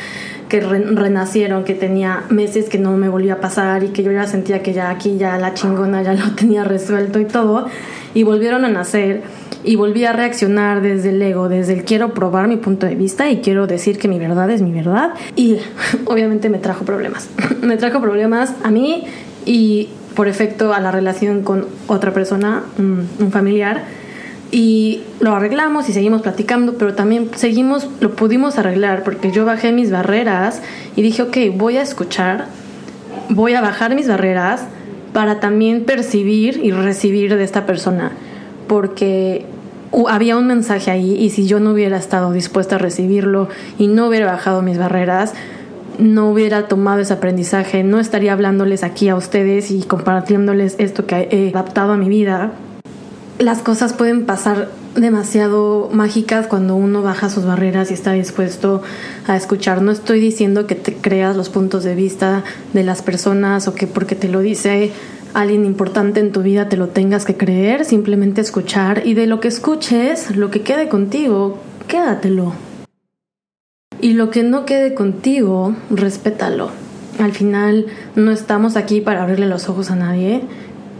que 0.49 0.61
renacieron, 0.61 1.63
que 1.63 1.73
tenía 1.73 2.23
meses 2.29 2.69
que 2.69 2.77
no 2.77 2.95
me 2.97 3.09
volvía 3.09 3.33
a 3.33 3.39
pasar 3.41 3.83
y 3.83 3.87
que 3.87 4.03
yo 4.03 4.11
ya 4.11 4.27
sentía 4.27 4.61
que 4.61 4.73
ya 4.73 4.91
aquí 4.91 5.17
ya 5.17 5.39
la 5.39 5.55
chingona 5.55 6.03
ya 6.03 6.13
lo 6.13 6.31
tenía 6.35 6.63
resuelto 6.63 7.19
y 7.19 7.25
todo, 7.25 7.67
y 8.13 8.23
volvieron 8.23 8.63
a 8.63 8.69
nacer 8.69 9.23
y 9.63 9.75
volví 9.75 10.05
a 10.05 10.13
reaccionar 10.13 10.81
desde 10.81 11.09
el 11.09 11.21
ego, 11.21 11.49
desde 11.49 11.73
el 11.73 11.83
quiero 11.83 12.13
probar 12.13 12.47
mi 12.47 12.57
punto 12.57 12.85
de 12.85 12.93
vista 12.93 13.31
y 13.31 13.41
quiero 13.41 13.65
decir 13.65 13.97
que 13.97 14.07
mi 14.07 14.19
verdad 14.19 14.49
es 14.51 14.61
mi 14.61 14.71
verdad 14.71 15.13
y 15.35 15.57
obviamente 16.05 16.49
me 16.49 16.59
trajo 16.59 16.85
problemas. 16.85 17.27
me 17.61 17.77
trajo 17.77 17.99
problemas 17.99 18.53
a 18.63 18.69
mí 18.69 19.05
y 19.45 19.89
por 20.15 20.27
efecto 20.27 20.73
a 20.73 20.79
la 20.79 20.91
relación 20.91 21.43
con 21.43 21.65
otra 21.87 22.13
persona, 22.13 22.63
un, 22.77 23.31
familiar, 23.31 23.83
y 24.51 25.01
lo 25.19 25.35
arreglamos 25.35 25.89
y 25.89 25.93
seguimos 25.93 26.21
platicando, 26.21 26.75
pero 26.75 26.93
también 26.93 27.29
seguimos, 27.35 27.89
lo 27.99 28.15
pudimos 28.15 28.57
arreglar 28.57 29.03
porque 29.03 29.31
yo 29.31 29.45
bajé 29.45 29.71
mis 29.71 29.91
barreras 29.91 30.61
y 30.95 31.01
dije, 31.01 31.23
ok, 31.23 31.37
voy 31.55 31.77
a 31.77 31.81
escuchar, 31.81 32.45
voy 33.29 33.53
a 33.53 33.61
bajar 33.61 33.95
mis 33.95 34.07
barreras 34.07 34.61
para 35.11 35.39
también 35.39 35.83
percibir 35.83 36.61
y 36.63 36.71
recibir 36.71 37.35
de 37.35 37.43
esta 37.43 37.65
persona, 37.65 38.11
porque 38.67 39.45
había 40.09 40.37
un 40.37 40.47
mensaje 40.47 40.91
ahí 40.91 41.15
y 41.15 41.29
si 41.29 41.47
yo 41.47 41.59
no 41.59 41.71
hubiera 41.71 41.97
estado 41.97 42.31
dispuesta 42.31 42.75
a 42.75 42.79
recibirlo 42.79 43.49
y 43.77 43.87
no 43.87 44.07
hubiera 44.07 44.25
bajado 44.25 44.61
mis 44.61 44.77
barreras, 44.77 45.33
no 45.99 46.29
hubiera 46.29 46.67
tomado 46.67 46.99
ese 46.99 47.13
aprendizaje, 47.13 47.83
no 47.83 47.99
estaría 47.99 48.33
hablándoles 48.33 48.83
aquí 48.83 49.09
a 49.09 49.15
ustedes 49.15 49.71
y 49.71 49.83
compartiéndoles 49.83 50.75
esto 50.79 51.05
que 51.05 51.27
he 51.31 51.49
adaptado 51.49 51.93
a 51.93 51.97
mi 51.97 52.09
vida. 52.09 52.53
Las 53.39 53.59
cosas 53.59 53.93
pueden 53.93 54.25
pasar 54.25 54.69
demasiado 54.95 55.89
mágicas 55.91 56.47
cuando 56.47 56.75
uno 56.75 57.01
baja 57.01 57.29
sus 57.29 57.45
barreras 57.45 57.91
y 57.91 57.93
está 57.93 58.13
dispuesto 58.13 58.81
a 59.27 59.35
escuchar. 59.35 59.81
No 59.81 59.91
estoy 59.91 60.19
diciendo 60.19 60.67
que 60.67 60.75
te 60.75 60.93
creas 60.93 61.35
los 61.35 61.49
puntos 61.49 61.83
de 61.83 61.95
vista 61.95 62.43
de 62.73 62.83
las 62.83 63.01
personas 63.01 63.67
o 63.67 63.75
que 63.75 63.87
porque 63.87 64.15
te 64.15 64.29
lo 64.29 64.39
dice 64.39 64.91
alguien 65.35 65.65
importante 65.65 66.21
en 66.21 66.31
tu 66.31 66.41
vida 66.41 66.69
te 66.69 66.77
lo 66.77 66.87
tengas 66.87 67.25
que 67.25 67.35
creer, 67.35 67.83
simplemente 67.83 68.39
escuchar 68.39 69.01
y 69.05 69.15
de 69.15 69.27
lo 69.27 69.41
que 69.41 69.49
escuches, 69.49 70.33
lo 70.35 70.49
que 70.49 70.61
quede 70.61 70.87
contigo, 70.87 71.59
quédatelo. 71.87 72.53
Y 74.01 74.13
lo 74.13 74.29
que 74.29 74.43
no 74.43 74.65
quede 74.65 74.93
contigo, 74.93 75.75
respétalo. 75.89 76.69
al 77.19 77.31
final 77.31 77.85
no 78.15 78.31
estamos 78.31 78.75
aquí 78.75 78.99
para 78.99 79.23
abrirle 79.23 79.47
los 79.47 79.69
ojos 79.69 79.89
a 79.89 79.95
nadie. 79.95 80.41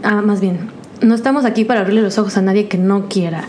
Ah, 0.02 0.22
más 0.22 0.40
bien, 0.40 0.70
no 1.02 1.14
estamos 1.14 1.44
aquí 1.44 1.64
para 1.64 1.80
abrirle 1.80 2.02
los 2.02 2.18
ojos 2.18 2.36
a 2.36 2.42
nadie 2.42 2.68
que 2.68 2.78
no 2.78 3.08
quiera. 3.08 3.44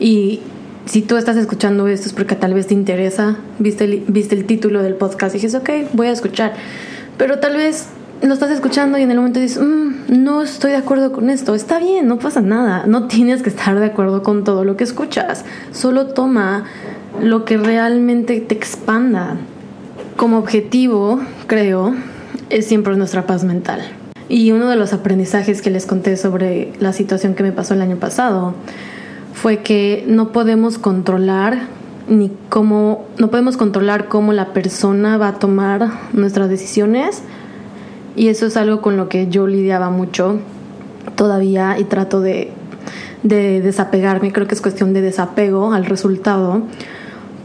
Y 0.00 0.40
si 0.86 1.02
tú 1.02 1.16
estás 1.16 1.36
escuchando 1.36 1.86
esto 1.86 2.08
es 2.08 2.12
porque 2.12 2.34
tal 2.34 2.54
vez 2.54 2.66
te 2.66 2.74
interesa, 2.74 3.36
viste 3.58 3.84
el, 3.84 4.04
viste 4.08 4.34
el 4.34 4.46
título 4.46 4.82
del 4.82 4.94
podcast 4.94 5.34
y 5.34 5.38
dices, 5.38 5.54
ok, 5.54 5.70
voy 5.92 6.08
a 6.08 6.12
escuchar. 6.12 6.54
Pero 7.18 7.38
tal 7.38 7.56
vez 7.56 7.88
lo 8.22 8.34
estás 8.34 8.50
escuchando 8.50 8.98
y 8.98 9.02
en 9.02 9.10
el 9.10 9.16
momento 9.18 9.40
dices, 9.40 9.62
mm, 9.62 10.22
no 10.22 10.42
estoy 10.42 10.72
de 10.72 10.78
acuerdo 10.78 11.12
con 11.12 11.30
esto. 11.30 11.54
Está 11.54 11.78
bien, 11.78 12.08
no 12.08 12.18
pasa 12.18 12.40
nada. 12.40 12.84
No 12.86 13.06
tienes 13.06 13.42
que 13.42 13.50
estar 13.50 13.78
de 13.78 13.86
acuerdo 13.86 14.22
con 14.22 14.44
todo 14.44 14.64
lo 14.64 14.76
que 14.76 14.84
escuchas. 14.84 15.44
Solo 15.72 16.08
toma 16.08 16.64
lo 17.22 17.44
que 17.44 17.56
realmente 17.56 18.40
te 18.40 18.54
expanda. 18.54 19.36
Como 20.16 20.38
objetivo, 20.38 21.20
creo, 21.46 21.94
es 22.50 22.66
siempre 22.66 22.96
nuestra 22.96 23.26
paz 23.26 23.44
mental. 23.44 23.80
Y 24.28 24.50
uno 24.50 24.68
de 24.68 24.76
los 24.76 24.92
aprendizajes 24.92 25.62
que 25.62 25.70
les 25.70 25.86
conté 25.86 26.16
sobre 26.16 26.72
la 26.80 26.92
situación 26.92 27.34
que 27.34 27.42
me 27.42 27.52
pasó 27.52 27.74
el 27.74 27.82
año 27.82 27.96
pasado 27.96 28.54
fue 29.34 29.58
que 29.58 30.04
no 30.08 30.32
podemos 30.32 30.78
controlar 30.78 31.68
ni 32.08 32.32
cómo 32.48 33.06
no 33.18 33.30
podemos 33.30 33.56
controlar 33.56 34.08
cómo 34.08 34.32
la 34.32 34.52
persona 34.52 35.16
va 35.16 35.28
a 35.28 35.38
tomar 35.38 35.88
nuestras 36.12 36.48
decisiones 36.48 37.22
y 38.16 38.28
eso 38.28 38.46
es 38.46 38.56
algo 38.56 38.82
con 38.82 38.96
lo 38.96 39.08
que 39.08 39.28
yo 39.28 39.46
lidiaba 39.46 39.90
mucho 39.90 40.40
todavía 41.14 41.78
y 41.78 41.84
trato 41.84 42.20
de, 42.20 42.50
de 43.22 43.60
desapegarme. 43.60 44.32
Creo 44.32 44.48
que 44.48 44.54
es 44.54 44.60
cuestión 44.60 44.92
de 44.92 45.00
desapego 45.00 45.72
al 45.72 45.86
resultado, 45.86 46.62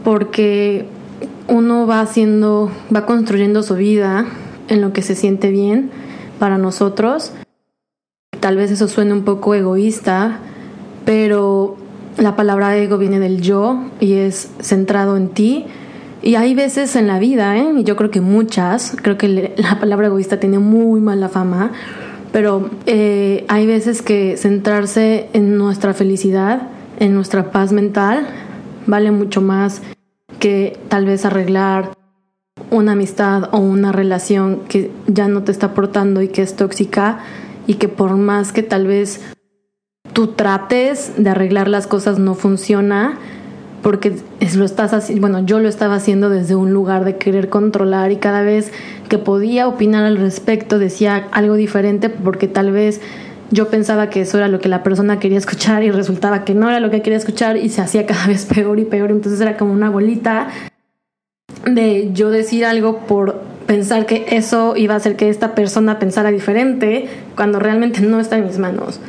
porque 0.04 0.86
uno 1.48 1.86
va 1.86 2.00
haciendo, 2.00 2.70
va 2.94 3.06
construyendo 3.06 3.62
su 3.62 3.74
vida 3.74 4.26
en 4.68 4.80
lo 4.80 4.92
que 4.92 5.02
se 5.02 5.14
siente 5.14 5.50
bien 5.50 5.90
para 6.38 6.58
nosotros. 6.58 7.32
Tal 8.40 8.56
vez 8.56 8.70
eso 8.70 8.88
suene 8.88 9.12
un 9.12 9.24
poco 9.24 9.54
egoísta, 9.54 10.38
pero 11.04 11.76
la 12.18 12.36
palabra 12.36 12.76
ego 12.76 12.98
viene 12.98 13.18
del 13.18 13.40
yo 13.40 13.84
y 14.00 14.14
es 14.14 14.50
centrado 14.60 15.16
en 15.16 15.28
ti 15.28 15.66
y 16.22 16.34
hay 16.34 16.54
veces 16.54 16.96
en 16.96 17.06
la 17.06 17.18
vida, 17.18 17.56
¿eh? 17.56 17.72
y 17.78 17.84
yo 17.84 17.96
creo 17.96 18.10
que 18.10 18.20
muchas, 18.20 18.96
creo 19.00 19.16
que 19.16 19.54
la 19.56 19.78
palabra 19.78 20.08
egoísta 20.08 20.40
tiene 20.40 20.58
muy 20.58 21.00
mala 21.00 21.28
fama, 21.28 21.72
pero 22.32 22.70
eh, 22.86 23.44
hay 23.48 23.66
veces 23.66 24.02
que 24.02 24.36
centrarse 24.36 25.28
en 25.32 25.56
nuestra 25.56 25.94
felicidad, 25.94 26.68
en 26.98 27.14
nuestra 27.14 27.52
paz 27.52 27.72
mental, 27.72 28.26
vale 28.88 29.12
mucho 29.12 29.40
más 29.40 29.82
que 30.40 30.76
tal 30.88 31.04
vez 31.04 31.24
arreglar 31.24 31.92
una 32.70 32.92
amistad 32.92 33.50
o 33.52 33.58
una 33.58 33.92
relación 33.92 34.62
que 34.68 34.90
ya 35.06 35.28
no 35.28 35.44
te 35.44 35.52
está 35.52 35.66
aportando 35.66 36.22
y 36.22 36.28
que 36.28 36.42
es 36.42 36.56
tóxica 36.56 37.20
y 37.66 37.74
que 37.74 37.88
por 37.88 38.16
más 38.16 38.52
que 38.52 38.62
tal 38.62 38.86
vez 38.86 39.20
tú 40.12 40.28
trates 40.28 41.12
de 41.16 41.30
arreglar 41.30 41.68
las 41.68 41.86
cosas 41.86 42.18
no 42.18 42.34
funciona, 42.34 43.18
porque 43.82 44.16
es, 44.40 44.56
lo 44.56 44.64
estás 44.64 44.92
haciendo, 44.92 45.20
bueno, 45.20 45.46
yo 45.46 45.60
lo 45.60 45.68
estaba 45.68 45.94
haciendo 45.94 46.30
desde 46.30 46.56
un 46.56 46.72
lugar 46.72 47.04
de 47.04 47.16
querer 47.16 47.48
controlar 47.48 48.10
y 48.10 48.16
cada 48.16 48.42
vez 48.42 48.72
que 49.08 49.18
podía 49.18 49.68
opinar 49.68 50.04
al 50.04 50.16
respecto 50.16 50.78
decía 50.78 51.28
algo 51.30 51.54
diferente 51.54 52.08
porque 52.08 52.48
tal 52.48 52.72
vez 52.72 53.00
yo 53.50 53.68
pensaba 53.68 54.10
que 54.10 54.20
eso 54.20 54.38
era 54.38 54.48
lo 54.48 54.60
que 54.60 54.68
la 54.68 54.82
persona 54.82 55.18
quería 55.18 55.38
escuchar 55.38 55.82
y 55.82 55.90
resultaba 55.90 56.44
que 56.44 56.54
no 56.54 56.68
era 56.68 56.80
lo 56.80 56.90
que 56.90 57.02
quería 57.02 57.18
escuchar 57.18 57.56
y 57.56 57.68
se 57.68 57.80
hacía 57.80 58.06
cada 58.06 58.26
vez 58.28 58.46
peor 58.46 58.78
y 58.78 58.84
peor, 58.84 59.10
entonces 59.10 59.40
era 59.40 59.56
como 59.56 59.72
una 59.72 59.90
bolita 59.90 60.48
de 61.64 62.10
yo 62.12 62.30
decir 62.30 62.64
algo 62.64 63.00
por 63.06 63.42
pensar 63.66 64.06
que 64.06 64.26
eso 64.30 64.76
iba 64.76 64.94
a 64.94 64.96
hacer 64.96 65.16
que 65.16 65.28
esta 65.28 65.54
persona 65.54 65.98
pensara 65.98 66.30
diferente 66.30 67.08
cuando 67.36 67.58
realmente 67.58 68.00
no 68.00 68.20
está 68.20 68.38
en 68.38 68.46
mis 68.46 68.58
manos. 68.58 69.00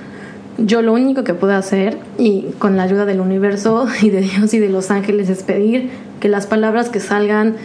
Yo 0.58 0.82
lo 0.82 0.92
único 0.92 1.24
que 1.24 1.34
puedo 1.34 1.56
hacer, 1.56 1.98
y 2.18 2.48
con 2.60 2.76
la 2.76 2.84
ayuda 2.84 3.06
del 3.06 3.22
universo 3.22 3.88
y 4.02 4.10
de 4.10 4.22
Dios 4.22 4.54
y 4.54 4.60
de 4.60 4.70
los 4.70 4.92
ángeles, 4.92 5.30
es 5.30 5.44
pedir 5.44 5.90
que 6.20 6.28
las 6.28 6.48
palabras 6.48 6.90
que 6.90 7.00
salgan 7.00 7.56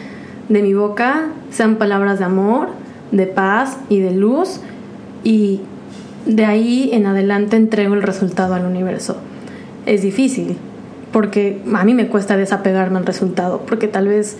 de 0.48 0.62
mi 0.62 0.74
boca 0.74 1.28
sean 1.50 1.76
palabras 1.76 2.20
de 2.20 2.26
amor, 2.26 2.68
de 3.10 3.26
paz 3.26 3.76
y 3.88 3.98
de 3.98 4.12
luz, 4.12 4.60
y 5.24 5.62
de 6.26 6.44
ahí 6.44 6.90
en 6.92 7.06
adelante 7.06 7.56
entrego 7.56 7.94
el 7.94 8.02
resultado 8.02 8.54
al 8.54 8.64
universo. 8.64 9.16
Es 9.86 10.02
difícil, 10.02 10.56
porque 11.12 11.60
a 11.74 11.84
mí 11.84 11.94
me 11.94 12.08
cuesta 12.08 12.36
desapegarme 12.36 12.98
al 12.98 13.06
resultado, 13.06 13.62
porque 13.66 13.88
tal 13.88 14.08
vez 14.08 14.36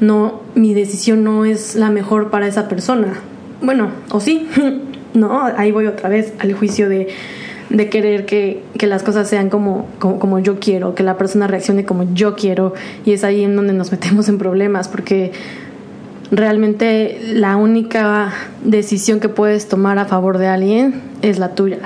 no 0.00 0.40
mi 0.54 0.74
decisión 0.74 1.24
no 1.24 1.44
es 1.44 1.74
la 1.74 1.90
mejor 1.90 2.30
para 2.30 2.46
esa 2.46 2.68
persona. 2.68 3.14
Bueno, 3.60 3.90
o 4.10 4.20
sí, 4.20 4.48
no, 5.14 5.42
ahí 5.42 5.72
voy 5.72 5.86
otra 5.86 6.08
vez 6.08 6.32
al 6.38 6.52
juicio 6.52 6.88
de 6.88 7.08
de 7.70 7.90
querer 7.90 8.24
que, 8.24 8.62
las 8.80 9.02
cosas 9.02 9.28
sean 9.28 9.50
como, 9.50 9.86
como, 9.98 10.38
yo 10.38 10.58
quiero, 10.58 10.94
que 10.94 11.02
la 11.02 11.18
persona 11.18 11.46
reaccione 11.46 11.84
como 11.84 12.12
yo 12.14 12.34
quiero. 12.34 12.74
Y 13.04 13.12
es 13.12 13.24
ahí 13.24 13.44
en 13.44 13.56
donde 13.56 13.72
nos 13.72 13.92
metemos 13.92 14.28
en 14.28 14.38
problemas, 14.38 14.88
porque 14.88 15.32
realmente 16.30 17.20
la 17.32 17.56
única 17.56 18.32
decisión 18.64 19.20
que 19.20 19.28
puedes 19.28 19.68
tomar 19.68 19.98
a 19.98 20.04
favor 20.04 20.38
de 20.38 20.48
alguien 20.48 21.02
es 21.22 21.38
la 21.38 21.54
tuya. 21.54 21.78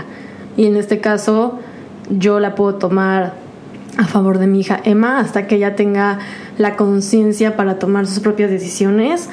Y 0.56 0.66
en 0.66 0.76
este 0.76 1.00
caso, 1.00 1.58
yo 2.10 2.40
la 2.40 2.54
puedo 2.54 2.74
tomar 2.74 3.34
a 3.98 4.04
favor 4.04 4.38
de 4.38 4.46
mi 4.46 4.60
hija 4.60 4.80
Emma 4.84 5.18
hasta 5.18 5.46
que 5.46 5.56
ella 5.56 5.76
tenga 5.76 6.18
la 6.58 6.76
conciencia 6.76 7.56
para 7.56 7.78
tomar 7.78 8.06
sus 8.06 8.20
propias 8.20 8.50
decisiones. 8.50 9.28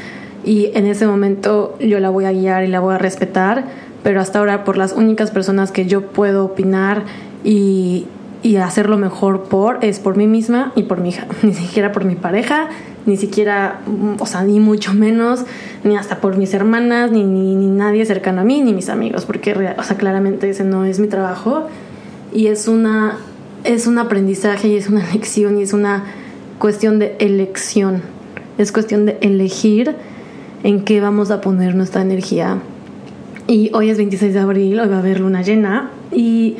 Y 0.45 0.71
en 0.73 0.85
ese 0.85 1.05
momento 1.05 1.77
yo 1.79 1.99
la 1.99 2.09
voy 2.09 2.25
a 2.25 2.31
guiar 2.31 2.63
y 2.63 2.67
la 2.67 2.79
voy 2.79 2.95
a 2.95 2.97
respetar 2.97 3.65
pero 4.03 4.21
hasta 4.21 4.39
ahora 4.39 4.63
por 4.63 4.77
las 4.77 4.93
únicas 4.93 5.31
personas 5.31 5.71
que 5.71 5.85
yo 5.85 6.07
puedo 6.07 6.45
opinar 6.45 7.03
y, 7.43 8.07
y 8.43 8.57
hacerlo 8.57 8.97
mejor 8.97 9.43
por 9.43 9.79
es 9.81 9.99
por 9.99 10.17
mí 10.17 10.27
misma 10.27 10.71
y 10.75 10.83
por 10.83 10.99
mi 10.99 11.09
hija, 11.09 11.27
ni 11.41 11.53
siquiera 11.53 11.91
por 11.91 12.05
mi 12.05 12.15
pareja, 12.15 12.69
ni 13.05 13.17
siquiera, 13.17 13.81
o 14.19 14.25
sea, 14.25 14.43
ni 14.43 14.59
mucho 14.59 14.93
menos, 14.93 15.45
ni 15.83 15.97
hasta 15.97 16.19
por 16.19 16.37
mis 16.37 16.53
hermanas, 16.53 17.11
ni, 17.11 17.23
ni, 17.23 17.55
ni 17.55 17.67
nadie 17.67 18.05
cercano 18.05 18.41
a 18.41 18.43
mí, 18.43 18.61
ni 18.61 18.73
mis 18.73 18.89
amigos, 18.89 19.25
porque, 19.25 19.53
o 19.77 19.83
sea, 19.83 19.97
claramente 19.97 20.49
ese 20.49 20.63
no 20.63 20.85
es 20.85 20.99
mi 20.99 21.07
trabajo 21.07 21.67
y 22.33 22.47
es 22.47 22.67
una 22.67 23.17
es 23.63 23.87
un 23.87 23.97
aprendizaje 23.97 24.69
y 24.69 24.77
es 24.77 24.87
una 24.87 25.05
lección 25.13 25.59
y 25.59 25.63
es 25.63 25.73
una 25.73 26.05
cuestión 26.59 26.99
de 26.99 27.15
elección. 27.19 28.01
Es 28.57 28.71
cuestión 28.71 29.05
de 29.05 29.17
elegir 29.21 29.95
en 30.63 30.83
qué 30.83 31.01
vamos 31.01 31.31
a 31.31 31.41
poner 31.41 31.75
nuestra 31.75 32.01
energía 32.01 32.59
y 33.49 33.71
hoy 33.73 33.89
es 33.89 33.97
26 33.97 34.35
de 34.35 34.39
abril, 34.39 34.79
hoy 34.79 34.87
va 34.89 34.97
a 34.97 34.99
haber 34.99 35.21
luna 35.21 35.41
llena. 35.41 35.89
Y 36.11 36.57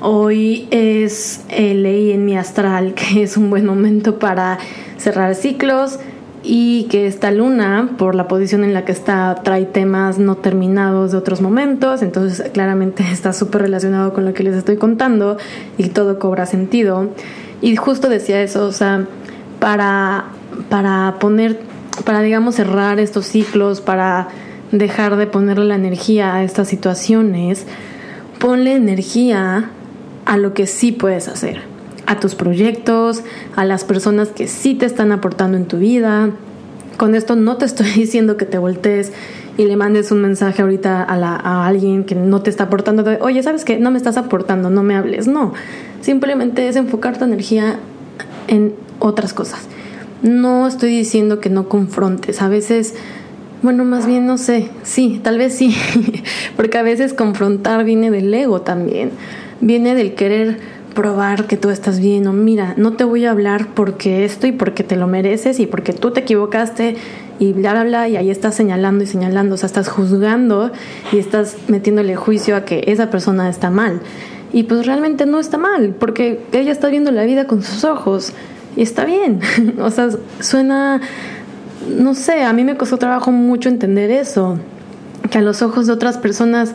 hoy 0.00 0.66
es, 0.72 1.44
eh, 1.50 1.72
leí 1.72 2.10
en 2.10 2.24
mi 2.24 2.36
astral 2.36 2.94
que 2.96 3.22
es 3.22 3.36
un 3.36 3.48
buen 3.48 3.64
momento 3.64 4.18
para 4.18 4.58
cerrar 4.98 5.34
ciclos 5.34 5.98
y 6.42 6.84
que 6.84 7.06
esta 7.06 7.32
luna, 7.32 7.90
por 7.98 8.14
la 8.14 8.28
posición 8.28 8.62
en 8.62 8.72
la 8.72 8.84
que 8.84 8.92
está, 8.92 9.34
trae 9.42 9.64
temas 9.64 10.18
no 10.18 10.36
terminados 10.36 11.10
de 11.10 11.18
otros 11.18 11.40
momentos, 11.40 12.02
entonces 12.02 12.50
claramente 12.50 13.02
está 13.12 13.32
súper 13.32 13.62
relacionado 13.62 14.12
con 14.12 14.24
lo 14.24 14.32
que 14.32 14.42
les 14.42 14.54
estoy 14.54 14.76
contando 14.76 15.36
y 15.76 15.88
todo 15.88 16.18
cobra 16.18 16.46
sentido. 16.46 17.08
Y 17.60 17.74
justo 17.76 18.08
decía 18.08 18.42
eso, 18.42 18.66
o 18.66 18.72
sea, 18.72 19.06
para, 19.58 20.26
para 20.68 21.16
poner, 21.18 21.58
para 22.04 22.20
digamos 22.20 22.54
cerrar 22.54 23.00
estos 23.00 23.26
ciclos, 23.26 23.80
para 23.80 24.28
dejar 24.70 25.16
de 25.16 25.26
ponerle 25.26 25.64
la 25.64 25.74
energía 25.74 26.34
a 26.34 26.44
estas 26.44 26.68
situaciones, 26.68 27.66
ponle 28.38 28.74
energía 28.74 29.70
a 30.26 30.36
lo 30.36 30.54
que 30.54 30.66
sí 30.66 30.92
puedes 30.92 31.28
hacer, 31.28 31.62
a 32.06 32.20
tus 32.20 32.34
proyectos, 32.34 33.22
a 33.56 33.64
las 33.64 33.84
personas 33.84 34.28
que 34.28 34.48
sí 34.48 34.74
te 34.74 34.86
están 34.86 35.12
aportando 35.12 35.56
en 35.56 35.66
tu 35.66 35.78
vida. 35.78 36.30
Con 36.96 37.14
esto 37.14 37.36
no 37.36 37.56
te 37.56 37.64
estoy 37.64 37.90
diciendo 37.94 38.36
que 38.36 38.46
te 38.46 38.58
voltees 38.58 39.12
y 39.58 39.64
le 39.64 39.76
mandes 39.76 40.10
un 40.12 40.20
mensaje 40.20 40.62
ahorita 40.62 41.02
a, 41.02 41.66
alguien 41.66 42.04
que 42.04 42.14
no 42.14 42.42
te 42.42 42.50
está 42.50 42.64
aportando, 42.64 43.02
de, 43.02 43.18
oye, 43.20 43.42
¿sabes 43.42 43.64
qué? 43.64 43.78
No 43.78 43.90
me 43.90 43.98
estás 43.98 44.16
aportando, 44.16 44.70
no 44.70 44.82
me 44.82 44.94
hables. 44.94 45.26
No, 45.26 45.52
simplemente 46.00 46.68
es 46.68 46.76
enfocar 46.76 47.18
tu 47.18 47.24
energía 47.24 47.78
en 48.48 48.74
otras 48.98 49.32
cosas. 49.32 49.60
No 50.22 50.66
estoy 50.66 50.90
diciendo 50.90 51.40
que 51.40 51.50
no 51.50 51.68
confrontes. 51.68 52.42
A 52.42 52.48
veces 52.48 52.94
bueno, 53.62 53.84
más 53.84 54.06
bien 54.06 54.26
no 54.26 54.36
sé, 54.36 54.68
sí, 54.82 55.18
tal 55.24 55.38
vez 55.38 55.54
sí, 55.54 55.74
porque 56.56 56.76
a 56.78 56.82
veces 56.82 57.14
confrontar 57.14 57.84
viene 57.84 58.10
del 58.10 58.32
ego 58.32 58.60
también, 58.60 59.10
viene 59.60 59.94
del 59.94 60.14
querer 60.14 60.58
probar 60.96 61.46
que 61.46 61.56
tú 61.56 61.70
estás 61.70 62.00
bien 62.00 62.26
o 62.26 62.32
mira, 62.32 62.74
no 62.76 62.94
te 62.94 63.04
voy 63.04 63.24
a 63.24 63.30
hablar 63.30 63.68
porque 63.74 64.24
esto 64.24 64.48
y 64.48 64.52
porque 64.52 64.82
te 64.82 64.96
lo 64.96 65.06
mereces 65.06 65.60
y 65.60 65.66
porque 65.66 65.92
tú 65.92 66.10
te 66.10 66.20
equivocaste 66.20 66.96
y 67.38 67.52
bla, 67.52 67.72
bla, 67.72 67.84
bla, 67.84 68.08
y 68.08 68.16
ahí 68.16 68.30
estás 68.30 68.56
señalando 68.56 69.04
y 69.04 69.06
señalando, 69.06 69.54
o 69.54 69.58
sea, 69.58 69.68
estás 69.68 69.88
juzgando 69.88 70.72
y 71.12 71.18
estás 71.18 71.56
metiéndole 71.68 72.16
juicio 72.16 72.56
a 72.56 72.64
que 72.64 72.82
esa 72.88 73.10
persona 73.10 73.48
está 73.48 73.70
mal. 73.70 74.00
Y 74.52 74.64
pues 74.64 74.86
realmente 74.86 75.26
no 75.26 75.38
está 75.38 75.58
mal, 75.58 75.94
porque 75.96 76.40
ella 76.50 76.72
está 76.72 76.88
viendo 76.88 77.12
la 77.12 77.24
vida 77.24 77.46
con 77.46 77.62
sus 77.62 77.84
ojos 77.84 78.32
y 78.74 78.82
está 78.82 79.04
bien, 79.04 79.40
o 79.78 79.90
sea, 79.92 80.08
suena 80.40 81.00
no 81.86 82.14
sé, 82.14 82.42
a 82.42 82.52
mí 82.52 82.64
me 82.64 82.76
costó 82.76 82.96
trabajo 82.98 83.30
mucho 83.30 83.68
entender 83.68 84.10
eso, 84.10 84.58
que 85.30 85.38
a 85.38 85.42
los 85.42 85.62
ojos 85.62 85.86
de 85.86 85.92
otras 85.92 86.18
personas 86.18 86.74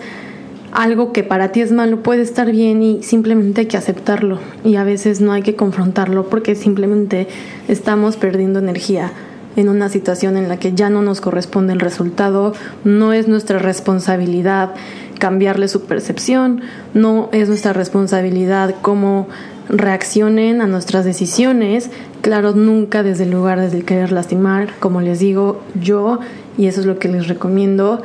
algo 0.72 1.12
que 1.12 1.24
para 1.24 1.52
ti 1.52 1.62
es 1.62 1.72
malo 1.72 2.02
puede 2.04 2.22
estar 2.22 2.52
bien 2.52 2.82
y 2.82 3.04
simplemente 3.04 3.62
hay 3.62 3.68
que 3.68 3.78
aceptarlo. 3.78 4.40
Y 4.64 4.76
a 4.76 4.84
veces 4.84 5.22
no 5.22 5.32
hay 5.32 5.42
que 5.42 5.56
confrontarlo 5.56 6.30
porque 6.30 6.56
simplemente 6.56 7.28
estamos 7.68 8.18
perdiendo 8.18 8.60
energía 8.60 9.12
en 9.56 9.70
una 9.70 9.90
situación 9.90 10.38
en 10.38 10.48
la 10.48 10.58
que 10.58 10.74
ya 10.74 10.90
no 10.90 11.02
nos 11.02 11.22
corresponde 11.22 11.74
el 11.74 11.80
resultado, 11.80 12.54
no 12.84 13.14
es 13.14 13.28
nuestra 13.28 13.60
responsabilidad 13.60 14.74
cambiarle 15.20 15.68
su 15.68 15.84
percepción, 15.84 16.62
no 16.94 17.30
es 17.32 17.48
nuestra 17.48 17.74
responsabilidad 17.74 18.76
cómo 18.82 19.28
reaccionen 19.70 20.62
a 20.62 20.68
nuestras 20.68 21.06
decisiones, 21.06 21.92
claro, 22.22 22.54
nunca 22.54 23.04
desde 23.04 23.26
el 23.26 23.32
lugar 23.32 23.60
desde 23.60 23.78
el 23.78 23.86
querer 23.86 24.12
lastimar, 24.12 24.70
como 24.80 25.02
les 25.02 25.20
digo 25.20 25.62
yo, 25.80 26.20
y 26.58 26.68
eso 26.68 26.82
es 26.82 26.86
lo 26.86 26.98
que 26.98 27.08
les 27.08 27.28
recomiendo, 27.28 28.02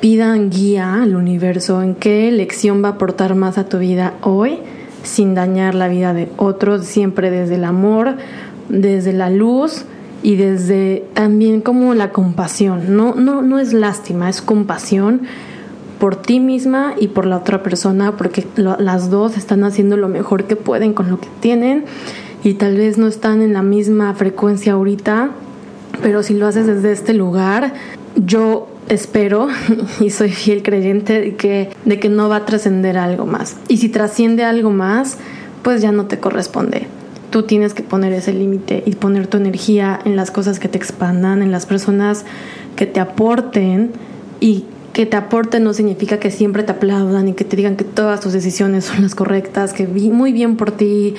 pidan 0.00 0.50
guía 0.50 1.02
al 1.02 1.16
universo 1.16 1.82
en 1.82 1.94
qué 1.94 2.30
lección 2.30 2.82
va 2.82 2.88
a 2.88 2.92
aportar 2.92 3.34
más 3.34 3.58
a 3.58 3.68
tu 3.68 3.78
vida 3.78 4.14
hoy 4.22 4.58
sin 5.02 5.34
dañar 5.34 5.74
la 5.74 5.88
vida 5.88 6.12
de 6.12 6.28
otros, 6.36 6.84
siempre 6.84 7.30
desde 7.30 7.56
el 7.56 7.64
amor, 7.64 8.16
desde 8.68 9.12
la 9.12 9.30
luz 9.30 9.84
y 10.22 10.36
desde 10.36 11.04
también 11.14 11.60
como 11.60 11.94
la 11.94 12.10
compasión. 12.10 12.96
No, 12.96 13.14
no, 13.14 13.42
no 13.42 13.58
es 13.58 13.72
lástima, 13.72 14.28
es 14.28 14.42
compasión 14.42 15.22
por 15.98 16.16
ti 16.16 16.40
misma 16.40 16.94
y 16.98 17.08
por 17.08 17.26
la 17.26 17.38
otra 17.38 17.62
persona, 17.62 18.16
porque 18.16 18.46
las 18.56 19.10
dos 19.10 19.36
están 19.36 19.64
haciendo 19.64 19.96
lo 19.96 20.08
mejor 20.08 20.44
que 20.44 20.56
pueden 20.56 20.94
con 20.94 21.10
lo 21.10 21.20
que 21.20 21.28
tienen 21.40 21.84
y 22.44 22.54
tal 22.54 22.76
vez 22.76 22.98
no 22.98 23.08
están 23.08 23.42
en 23.42 23.52
la 23.52 23.62
misma 23.62 24.14
frecuencia 24.14 24.74
ahorita, 24.74 25.30
pero 26.02 26.22
si 26.22 26.34
lo 26.34 26.46
haces 26.46 26.66
desde 26.66 26.92
este 26.92 27.14
lugar, 27.14 27.74
yo 28.14 28.68
espero 28.88 29.48
y 30.00 30.10
soy 30.10 30.30
fiel 30.30 30.62
creyente 30.62 31.20
de 31.20 31.36
que, 31.36 31.70
de 31.84 32.00
que 32.00 32.08
no 32.08 32.28
va 32.28 32.36
a 32.36 32.44
trascender 32.44 32.98
algo 32.98 33.26
más. 33.26 33.56
Y 33.68 33.78
si 33.78 33.88
trasciende 33.88 34.44
algo 34.44 34.70
más, 34.70 35.18
pues 35.62 35.82
ya 35.82 35.92
no 35.92 36.06
te 36.06 36.18
corresponde. 36.18 36.86
Tú 37.30 37.42
tienes 37.42 37.74
que 37.74 37.82
poner 37.82 38.12
ese 38.12 38.32
límite 38.32 38.82
y 38.86 38.94
poner 38.94 39.26
tu 39.26 39.36
energía 39.36 39.98
en 40.04 40.16
las 40.16 40.30
cosas 40.30 40.58
que 40.58 40.68
te 40.68 40.78
expandan, 40.78 41.42
en 41.42 41.52
las 41.52 41.66
personas 41.66 42.24
que 42.74 42.86
te 42.86 43.00
aporten 43.00 43.92
y 44.40 44.64
que 44.94 45.04
te 45.04 45.16
aporten 45.16 45.62
no 45.62 45.74
significa 45.74 46.18
que 46.18 46.30
siempre 46.30 46.62
te 46.62 46.72
aplaudan 46.72 47.28
y 47.28 47.34
que 47.34 47.44
te 47.44 47.56
digan 47.56 47.76
que 47.76 47.84
todas 47.84 48.20
tus 48.20 48.32
decisiones 48.32 48.86
son 48.86 49.02
las 49.02 49.14
correctas, 49.14 49.72
que 49.72 49.86
muy 49.86 50.32
bien 50.32 50.56
por 50.56 50.72
ti, 50.72 51.14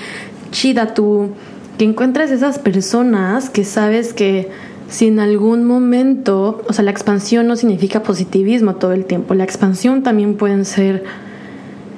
chida 0.52 0.94
tú, 0.94 1.30
que 1.78 1.86
encuentres 1.86 2.32
esas 2.32 2.60
personas 2.60 3.50
que 3.50 3.64
sabes 3.64 4.14
que 4.14 4.50
si 4.90 5.08
en 5.08 5.20
algún 5.20 5.66
momento, 5.66 6.64
o 6.68 6.74
sea, 6.74 6.84
la 6.84 6.92
expansión 6.92 7.48
no 7.48 7.56
significa 7.56 8.02
positivismo 8.02 8.76
todo 8.76 8.94
el 8.94 9.06
tiempo, 9.06 9.36
la 9.36 9.44
expansión 9.44 10.02
también 10.02 10.36
pueden 10.36 10.66
ser 10.66 11.04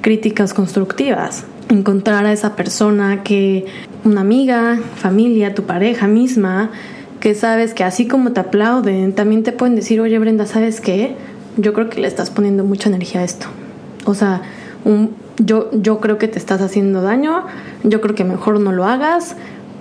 críticas 0.02 0.52
constructivas. 0.52 1.44
Encontrar 1.70 2.26
a 2.26 2.32
esa 2.32 2.54
persona 2.54 3.22
que, 3.22 3.64
una 4.04 4.20
amiga, 4.20 4.78
familia, 4.96 5.54
tu 5.54 5.62
pareja 5.62 6.06
misma, 6.06 6.70
que 7.18 7.34
sabes 7.34 7.72
que 7.72 7.84
así 7.84 8.06
como 8.06 8.32
te 8.32 8.40
aplauden, 8.40 9.14
también 9.14 9.42
te 9.42 9.52
pueden 9.52 9.74
decir, 9.76 10.00
oye 10.00 10.18
Brenda, 10.18 10.44
¿sabes 10.44 10.80
qué? 10.80 11.14
Yo 11.56 11.72
creo 11.72 11.88
que 11.88 12.00
le 12.00 12.08
estás 12.08 12.30
poniendo 12.30 12.64
mucha 12.64 12.90
energía 12.90 13.22
a 13.22 13.24
esto. 13.24 13.46
O 14.04 14.14
sea, 14.14 14.42
yo, 15.38 15.70
yo 15.72 16.00
creo 16.00 16.18
que 16.18 16.28
te 16.28 16.38
estás 16.38 16.60
haciendo 16.60 17.00
daño, 17.00 17.44
yo 17.84 18.00
creo 18.00 18.14
que 18.14 18.24
mejor 18.24 18.60
no 18.60 18.72
lo 18.72 18.84
hagas, 18.84 19.36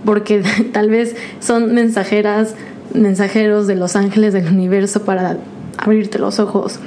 porque 0.05 0.43
tal 0.71 0.89
vez 0.89 1.15
son 1.39 1.73
mensajeras 1.73 2.55
mensajeros 2.93 3.67
de 3.67 3.75
los 3.75 3.95
ángeles 3.95 4.33
del 4.33 4.47
universo 4.47 5.03
para 5.03 5.37
abrirte 5.77 6.19
los 6.19 6.39
ojos. 6.39 6.79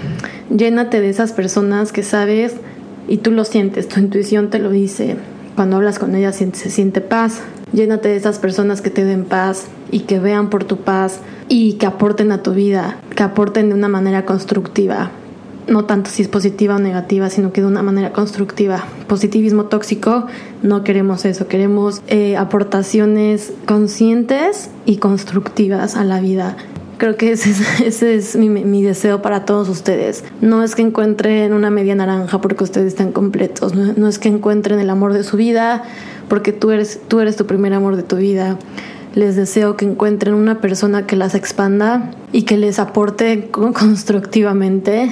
Llénate 0.55 1.01
de 1.01 1.11
esas 1.11 1.33
personas 1.33 1.93
que 1.93 2.03
sabes 2.03 2.55
y 3.09 3.19
tú 3.19 3.31
lo 3.31 3.45
sientes, 3.45 3.89
tu 3.89 4.01
intuición 4.01 4.51
te 4.51 4.59
lo 4.59 4.71
dice. 4.71 5.17
Cuando 5.57 5.77
hablas 5.77 5.99
con 5.99 6.15
ellas 6.15 6.37
se 6.37 6.71
siente 6.71 7.01
paz. 7.01 7.41
Llénate 7.73 8.09
de 8.09 8.17
esas 8.17 8.39
personas 8.39 8.83
que 8.83 8.91
te 8.91 9.05
den 9.05 9.25
paz 9.25 9.67
y 9.91 10.01
que 10.01 10.21
vean 10.21 10.51
por 10.51 10.65
tu 10.65 10.79
paz 10.79 11.21
y 11.49 11.75
que 11.75 11.87
aporten 11.87 12.31
a 12.33 12.43
tu 12.43 12.53
vida, 12.53 12.99
que 13.17 13.23
aporten 13.23 13.69
de 13.69 13.75
una 13.75 13.89
manera 13.89 14.25
constructiva 14.25 15.11
no 15.67 15.85
tanto 15.85 16.11
si 16.11 16.23
es 16.23 16.29
positiva 16.29 16.77
o 16.77 16.79
negativa, 16.79 17.31
sino 17.31 17.53
que 17.53 17.61
de 17.61 17.67
una 17.67 17.83
manera 17.83 18.13
constructiva. 18.13 18.85
Positivismo 19.09 19.67
tóxico, 19.67 20.27
no 20.63 20.85
queremos 20.85 21.25
eso, 21.25 21.49
queremos 21.49 22.03
eh, 22.09 22.37
aportaciones 22.37 23.53
conscientes 23.67 24.71
y 24.85 24.99
constructivas 24.99 25.97
a 25.97 26.05
la 26.05 26.21
vida. 26.21 26.57
Creo 26.99 27.17
que 27.17 27.33
ese 27.33 27.51
es, 27.51 27.81
ese 27.85 28.15
es 28.15 28.37
mi, 28.37 28.49
mi, 28.49 28.83
deseo 28.83 29.23
para 29.23 29.45
todos 29.45 29.69
ustedes. 29.69 30.25
No 30.41 30.63
es 30.63 30.75
que 30.75 30.83
encuentren 30.83 31.53
una 31.53 31.71
media 31.71 31.95
naranja 31.95 32.41
porque 32.41 32.65
ustedes 32.65 32.89
están 32.89 33.13
completos, 33.13 33.75
no, 33.75 33.93
no 33.95 34.09
es 34.09 34.19
que 34.19 34.29
encuentren 34.29 34.79
el 34.79 34.91
amor 34.91 35.13
de 35.13 35.25
su 35.25 35.37
vida 35.37 35.83
porque 36.29 36.53
tú 36.53 36.71
eres, 36.71 37.01
tú 37.09 37.21
eres 37.21 37.37
tu 37.37 37.47
primer 37.47 37.75
amor 37.75 37.97
de 37.97 38.03
tu 38.03 38.17
vida 38.17 38.59
les 39.15 39.37
deseo 39.37 39.77
que 39.77 39.85
encuentren 39.85 40.35
una 40.35 40.61
persona 40.61 41.07
que 41.07 41.15
las 41.15 41.35
expanda 41.35 42.11
y 42.33 42.43
que 42.43 42.57
les 42.57 42.79
aporte 42.79 43.49
constructivamente 43.51 45.09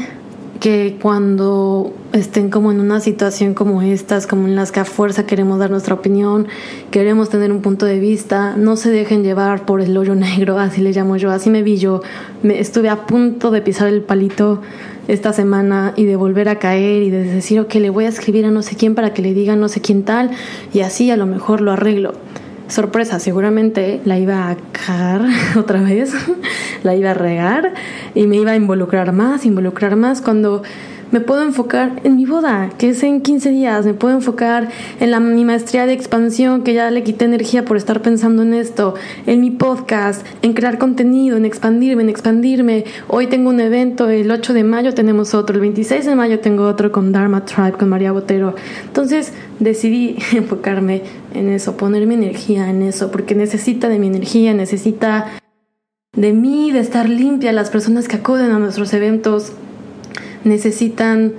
que 0.62 0.96
cuando 1.02 1.92
estén 2.12 2.48
como 2.48 2.70
en 2.70 2.78
una 2.78 3.00
situación 3.00 3.52
como 3.52 3.82
estas, 3.82 4.28
como 4.28 4.46
en 4.46 4.54
las 4.54 4.70
que 4.70 4.78
a 4.78 4.84
fuerza 4.84 5.26
queremos 5.26 5.58
dar 5.58 5.72
nuestra 5.72 5.92
opinión, 5.92 6.46
queremos 6.92 7.30
tener 7.30 7.50
un 7.50 7.62
punto 7.62 7.84
de 7.84 7.98
vista, 7.98 8.54
no 8.56 8.76
se 8.76 8.92
dejen 8.92 9.24
llevar 9.24 9.66
por 9.66 9.80
el 9.80 9.96
hoyo 9.96 10.14
negro, 10.14 10.58
así 10.60 10.80
le 10.80 10.92
llamo 10.92 11.16
yo, 11.16 11.32
así 11.32 11.50
me 11.50 11.64
vi 11.64 11.78
yo, 11.78 12.00
me 12.44 12.60
estuve 12.60 12.90
a 12.90 13.08
punto 13.08 13.50
de 13.50 13.60
pisar 13.60 13.88
el 13.88 14.02
palito 14.02 14.62
esta 15.08 15.32
semana 15.32 15.94
y 15.96 16.04
de 16.04 16.14
volver 16.14 16.48
a 16.48 16.60
caer 16.60 17.02
y 17.02 17.10
de 17.10 17.24
decir, 17.24 17.58
ok, 17.58 17.74
le 17.74 17.90
voy 17.90 18.04
a 18.04 18.08
escribir 18.08 18.46
a 18.46 18.52
no 18.52 18.62
sé 18.62 18.76
quién 18.76 18.94
para 18.94 19.12
que 19.12 19.20
le 19.20 19.34
diga 19.34 19.56
no 19.56 19.68
sé 19.68 19.80
quién 19.80 20.04
tal 20.04 20.30
y 20.72 20.82
así 20.82 21.10
a 21.10 21.16
lo 21.16 21.26
mejor 21.26 21.60
lo 21.60 21.72
arreglo 21.72 22.14
sorpresa, 22.72 23.20
seguramente 23.20 24.00
la 24.04 24.18
iba 24.18 24.50
a 24.50 24.56
cagar 24.72 25.22
otra 25.56 25.82
vez, 25.82 26.12
la 26.82 26.96
iba 26.96 27.10
a 27.10 27.14
regar 27.14 27.74
y 28.14 28.26
me 28.26 28.36
iba 28.36 28.52
a 28.52 28.56
involucrar 28.56 29.12
más, 29.12 29.44
involucrar 29.44 29.96
más 29.96 30.20
cuando 30.20 30.62
me 31.12 31.20
puedo 31.20 31.42
enfocar 31.42 32.00
en 32.04 32.16
mi 32.16 32.24
boda, 32.24 32.70
que 32.78 32.88
es 32.88 33.02
en 33.02 33.20
15 33.20 33.50
días, 33.50 33.84
me 33.84 33.92
puedo 33.92 34.14
enfocar 34.14 34.70
en 34.98 35.10
la, 35.10 35.20
mi 35.20 35.44
maestría 35.44 35.86
de 35.86 35.92
expansión, 35.92 36.62
que 36.62 36.72
ya 36.72 36.90
le 36.90 37.04
quité 37.04 37.26
energía 37.26 37.66
por 37.66 37.76
estar 37.76 38.00
pensando 38.00 38.42
en 38.42 38.54
esto, 38.54 38.94
en 39.26 39.42
mi 39.42 39.50
podcast, 39.50 40.26
en 40.40 40.54
crear 40.54 40.78
contenido, 40.78 41.36
en 41.36 41.44
expandirme, 41.44 42.02
en 42.02 42.08
expandirme. 42.08 42.84
Hoy 43.08 43.26
tengo 43.26 43.50
un 43.50 43.60
evento, 43.60 44.08
el 44.08 44.30
8 44.30 44.54
de 44.54 44.64
mayo 44.64 44.94
tenemos 44.94 45.34
otro, 45.34 45.54
el 45.54 45.60
26 45.60 46.06
de 46.06 46.14
mayo 46.16 46.40
tengo 46.40 46.66
otro 46.66 46.90
con 46.90 47.12
Dharma 47.12 47.44
Tribe, 47.44 47.72
con 47.72 47.90
María 47.90 48.12
Botero. 48.12 48.54
Entonces 48.86 49.34
decidí 49.60 50.16
enfocarme 50.32 51.02
en 51.34 51.50
eso, 51.50 51.76
poner 51.76 52.06
mi 52.06 52.14
energía 52.14 52.70
en 52.70 52.80
eso, 52.80 53.10
porque 53.10 53.34
necesita 53.34 53.90
de 53.90 53.98
mi 53.98 54.06
energía, 54.06 54.54
necesita 54.54 55.26
de 56.16 56.32
mí, 56.32 56.72
de 56.72 56.80
estar 56.80 57.06
limpia, 57.06 57.52
las 57.52 57.68
personas 57.68 58.08
que 58.08 58.16
acuden 58.16 58.50
a 58.50 58.58
nuestros 58.58 58.94
eventos 58.94 59.52
necesitan 60.44 61.32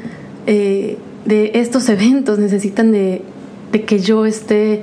eh, 0.48 0.98
de 1.26 1.52
estos 1.56 1.88
eventos, 1.90 2.40
necesitan 2.40 2.92
de, 2.92 3.22
que 3.86 4.00
yo 4.00 4.26
esté, 4.26 4.82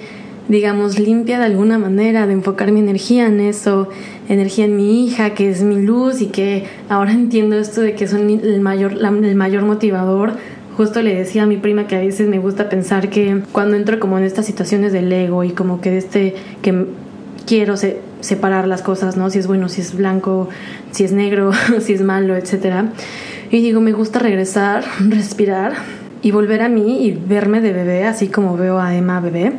digamos, 0.49 0.99
limpia 0.99 1.39
de 1.39 1.45
alguna 1.45 1.79
manera, 1.79 2.27
de 2.27 2.33
enfocar 2.33 2.73
mi 2.73 2.81
energía 2.81 3.27
en 3.27 3.41
eso, 3.41 3.89
energía 4.29 4.65
en 4.65 4.77
mi 4.77 5.05
hija, 5.05 5.35
que 5.35 5.51
es 5.51 5.63
mi 5.63 5.81
luz 5.81 6.21
y 6.23 6.27
que 6.27 6.65
ahora 6.89 7.13
entiendo 7.15 7.59
esto 7.59 7.81
de 7.81 7.95
que 7.95 8.09
son 8.09 8.29
el 8.31 8.61
mayor, 8.61 8.93
el 8.93 9.35
mayor 9.35 9.65
motivador. 9.65 10.33
Justo 10.77 11.03
le 11.03 11.15
decía 11.15 11.43
a 11.43 11.47
mi 11.47 11.59
prima 11.59 11.87
que 11.87 11.97
a 11.97 12.01
veces 12.01 12.27
me 12.29 12.39
gusta 12.39 12.71
pensar 12.71 13.11
que 13.11 13.43
cuando 13.53 13.77
entro 13.77 14.01
como 14.01 14.17
en 14.17 14.25
estas 14.25 14.47
situaciones 14.47 14.93
del 14.93 15.13
ego 15.13 15.45
y 15.45 15.51
como 15.51 15.83
que 15.83 15.91
de 15.91 15.99
este 15.99 16.35
que 16.63 16.87
quiero 17.47 17.75
separar 18.21 18.67
las 18.67 18.81
cosas, 18.81 19.17
¿no? 19.17 19.29
Si 19.29 19.41
es 19.41 19.47
bueno, 19.47 19.69
si 19.69 19.83
es 19.83 19.95
blanco, 19.95 20.49
si 20.93 21.05
es 21.05 21.13
negro, 21.13 21.51
si 21.81 21.93
es 21.93 22.01
malo, 22.01 22.35
etcétera 22.35 22.93
y 23.51 23.61
digo, 23.61 23.81
me 23.81 23.93
gusta 23.93 24.19
regresar, 24.19 24.85
respirar 25.01 25.75
y 26.23 26.31
volver 26.31 26.63
a 26.63 26.69
mí 26.69 27.05
y 27.05 27.13
verme 27.13 27.61
de 27.61 27.73
bebé, 27.73 28.05
así 28.07 28.29
como 28.29 28.57
veo 28.57 28.79
a 28.79 28.95
Emma 28.95 29.21
bebé, 29.21 29.55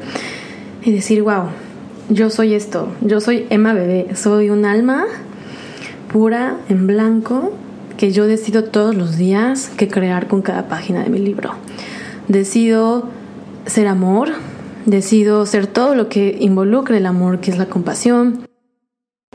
y 0.84 0.92
decir, 0.92 1.24
wow, 1.24 1.46
yo 2.10 2.30
soy 2.30 2.54
esto, 2.54 2.90
yo 3.02 3.20
soy 3.20 3.48
Emma 3.50 3.74
bebé, 3.74 4.16
soy 4.16 4.50
un 4.50 4.66
alma 4.66 5.06
pura, 6.12 6.58
en 6.68 6.88
blanco, 6.88 7.54
que 7.98 8.12
yo 8.12 8.28
decido 8.28 8.66
todos 8.66 8.96
los 8.96 9.16
días 9.16 9.72
que 9.78 9.88
crear 9.88 10.28
con 10.28 10.42
cada 10.42 10.68
página 10.68 11.04
de 11.04 11.10
mi 11.10 11.20
libro. 11.20 11.52
Decido 12.28 13.08
ser 13.66 13.88
amor, 13.88 14.30
decido 14.86 15.46
ser 15.46 15.68
todo 15.68 15.96
lo 15.96 16.10
que 16.10 16.38
involucre 16.40 16.98
el 16.98 17.06
amor, 17.06 17.40
que 17.40 17.52
es 17.52 17.58
la 17.58 17.68
compasión, 17.68 18.48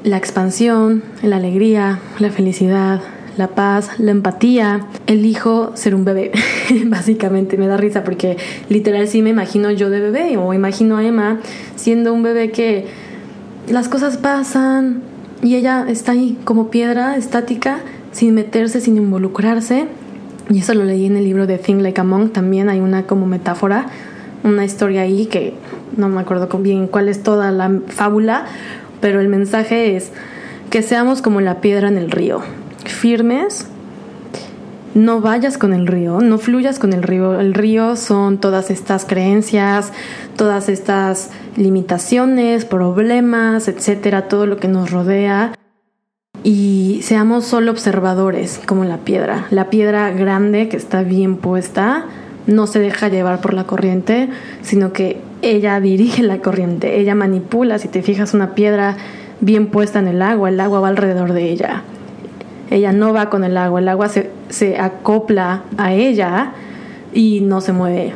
la 0.03 0.16
expansión, 0.19 1.03
la 1.23 1.37
alegría, 1.37 2.01
la 2.19 2.31
felicidad, 2.31 3.01
la 3.37 3.49
paz, 3.49 3.90
la 3.99 4.11
empatía. 4.11 4.87
Elijo 5.07 5.72
ser 5.75 5.94
un 5.94 6.05
bebé, 6.05 6.33
básicamente. 6.87 7.57
Me 7.57 7.66
da 7.66 7.77
risa 7.77 8.05
porque 8.05 8.37
literal 8.68 9.09
sí 9.09 9.22
me 9.22 9.31
imagino 9.31 9.70
yo 9.70 9.90
de 9.90 10.01
bebé 10.01 10.37
o 10.37 10.55
imagino 10.55 10.96
a 10.96 11.05
Emma 11.05 11.40
siendo 11.77 12.12
un 12.12 12.22
bebé 12.22 12.51
que 12.51 12.87
las 13.68 13.88
cosas 13.88 14.16
pasan, 14.16 15.03
y 15.42 15.57
ella 15.57 15.87
está 15.88 16.12
ahí 16.12 16.38
como 16.44 16.70
piedra 16.70 17.16
estática, 17.16 17.81
sin 18.12 18.35
meterse, 18.35 18.81
sin 18.81 18.96
involucrarse. 18.96 19.87
Y 20.49 20.61
eso 20.61 20.75
lo 20.75 20.85
leí 20.85 21.07
en 21.07 21.16
el 21.16 21.25
libro 21.25 21.46
de 21.46 21.59
Think 21.59 21.83
Like 21.83 22.01
a 22.01 22.05
Monk, 22.05 22.33
también 22.33 22.68
hay 22.68 22.81
una 22.81 23.05
como 23.05 23.27
metáfora, 23.27 23.87
una 24.44 24.64
historia 24.64 25.03
ahí 25.03 25.27
que 25.27 25.55
no 25.96 26.09
me 26.09 26.20
acuerdo 26.20 26.46
bien 26.59 26.87
cuál 26.87 27.09
es 27.09 27.22
toda 27.22 27.51
la 27.51 27.81
fábula, 27.88 28.46
pero 29.01 29.20
el 29.20 29.29
mensaje 29.29 29.96
es 29.96 30.12
que 30.70 30.83
seamos 30.83 31.20
como 31.20 31.40
la 31.40 31.61
piedra 31.61 31.88
en 31.88 31.99
el 31.99 32.11
río, 32.11 32.42
firmes, 32.88 33.66
no 34.96 35.20
vayas 35.20 35.59
con 35.59 35.75
el 35.75 35.87
río, 35.87 36.20
no 36.20 36.38
fluyas 36.38 36.79
con 36.79 36.94
el 36.94 37.03
río. 37.03 37.38
El 37.38 37.53
río 37.53 37.96
son 37.96 38.38
todas 38.38 38.70
estas 38.70 39.05
creencias, 39.05 39.92
todas 40.37 40.70
estas 40.70 41.31
limitaciones, 41.57 42.64
problemas, 42.64 43.68
etcétera, 43.68 44.29
todo 44.29 44.46
lo 44.46 44.57
que 44.57 44.68
nos 44.68 44.90
rodea. 44.90 45.53
Y 46.42 47.01
seamos 47.03 47.44
solo 47.44 47.72
observadores, 47.72 48.61
como 48.64 48.85
la 48.85 48.99
piedra. 48.99 49.46
La 49.51 49.68
piedra 49.68 50.11
grande 50.12 50.68
que 50.68 50.77
está 50.79 51.03
bien 51.03 51.37
puesta 51.37 52.07
no 52.46 52.66
se 52.66 52.79
deja 52.79 53.09
llevar 53.09 53.40
por 53.40 53.53
la 53.53 53.64
corriente, 53.64 54.31
sino 54.62 54.92
que 54.92 55.20
ella 55.42 55.79
dirige 55.81 56.22
la 56.22 56.38
corriente, 56.38 56.99
ella 56.99 57.14
manipula. 57.14 57.79
Si 57.79 57.88
te 57.88 58.03
fijas 58.03 58.33
una 58.33 58.55
piedra 58.55 58.96
bien 59.40 59.66
puesta 59.66 59.99
en 59.99 60.09
el 60.09 60.22
agua, 60.22 60.49
el 60.49 60.61
agua 60.61 60.81
va 60.81 60.88
alrededor 60.88 61.33
de 61.33 61.51
ella. 61.51 61.83
Ella 62.70 62.92
no 62.92 63.12
va 63.12 63.31
con 63.31 63.44
el 63.44 63.57
agua, 63.57 63.81
el 63.81 63.88
agua 63.88 64.09
se, 64.09 64.31
se 64.48 64.79
acopla 64.79 65.62
a 65.76 65.92
ella 65.92 66.52
y 67.12 67.40
no 67.40 67.61
se 67.61 67.72
mueve. 67.72 68.14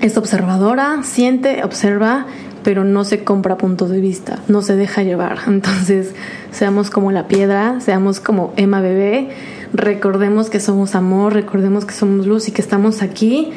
Es 0.00 0.16
observadora, 0.16 1.02
siente, 1.02 1.64
observa, 1.64 2.26
pero 2.64 2.82
no 2.84 3.04
se 3.04 3.22
compra 3.22 3.58
puntos 3.58 3.90
de 3.90 4.00
vista, 4.00 4.40
no 4.48 4.62
se 4.62 4.74
deja 4.74 5.02
llevar. 5.02 5.38
Entonces, 5.46 6.14
seamos 6.50 6.90
como 6.90 7.12
la 7.12 7.28
piedra, 7.28 7.80
seamos 7.80 8.20
como 8.20 8.52
Emma 8.56 8.80
Bebé, 8.80 9.30
recordemos 9.72 10.50
que 10.50 10.60
somos 10.60 10.94
amor, 10.94 11.34
recordemos 11.34 11.84
que 11.84 11.94
somos 11.94 12.26
luz 12.26 12.48
y 12.48 12.52
que 12.52 12.62
estamos 12.62 13.02
aquí 13.02 13.52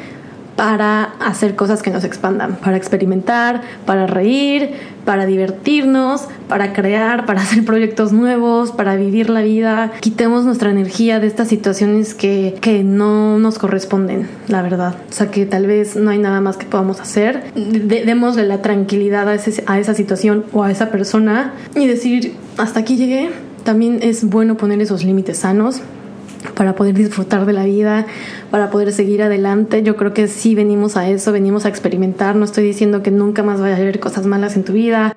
para 0.58 1.14
hacer 1.20 1.54
cosas 1.54 1.84
que 1.84 1.90
nos 1.92 2.02
expandan, 2.02 2.56
para 2.56 2.76
experimentar, 2.76 3.62
para 3.86 4.08
reír, 4.08 4.70
para 5.04 5.24
divertirnos, 5.24 6.22
para 6.48 6.72
crear, 6.72 7.26
para 7.26 7.40
hacer 7.42 7.64
proyectos 7.64 8.12
nuevos, 8.12 8.72
para 8.72 8.96
vivir 8.96 9.30
la 9.30 9.42
vida. 9.42 9.92
Quitemos 10.00 10.44
nuestra 10.44 10.72
energía 10.72 11.20
de 11.20 11.28
estas 11.28 11.46
situaciones 11.46 12.12
que, 12.12 12.56
que 12.60 12.82
no 12.82 13.38
nos 13.38 13.56
corresponden, 13.56 14.28
la 14.48 14.62
verdad. 14.62 14.96
O 15.08 15.12
sea, 15.12 15.30
que 15.30 15.46
tal 15.46 15.68
vez 15.68 15.94
no 15.94 16.10
hay 16.10 16.18
nada 16.18 16.40
más 16.40 16.56
que 16.56 16.66
podamos 16.66 17.00
hacer. 17.00 17.52
démosle 17.54 18.44
la 18.44 18.60
tranquilidad 18.60 19.28
a, 19.28 19.36
a 19.66 19.78
esa 19.78 19.94
situación 19.94 20.44
o 20.52 20.64
a 20.64 20.72
esa 20.72 20.90
persona 20.90 21.52
y 21.76 21.86
decir, 21.86 22.34
hasta 22.56 22.80
aquí 22.80 22.96
llegué. 22.96 23.30
También 23.62 24.00
es 24.02 24.24
bueno 24.24 24.56
poner 24.56 24.80
esos 24.80 25.04
límites 25.04 25.38
sanos 25.38 25.82
para 26.54 26.74
poder 26.74 26.94
disfrutar 26.94 27.46
de 27.46 27.52
la 27.52 27.64
vida, 27.64 28.06
para 28.50 28.70
poder 28.70 28.92
seguir 28.92 29.22
adelante. 29.22 29.82
Yo 29.82 29.96
creo 29.96 30.14
que 30.14 30.28
sí 30.28 30.54
venimos 30.54 30.96
a 30.96 31.08
eso, 31.08 31.32
venimos 31.32 31.64
a 31.64 31.68
experimentar. 31.68 32.36
No 32.36 32.44
estoy 32.44 32.64
diciendo 32.64 33.02
que 33.02 33.10
nunca 33.10 33.42
más 33.42 33.60
vaya 33.60 33.76
a 33.76 33.78
haber 33.78 34.00
cosas 34.00 34.26
malas 34.26 34.56
en 34.56 34.64
tu 34.64 34.72
vida. 34.72 35.16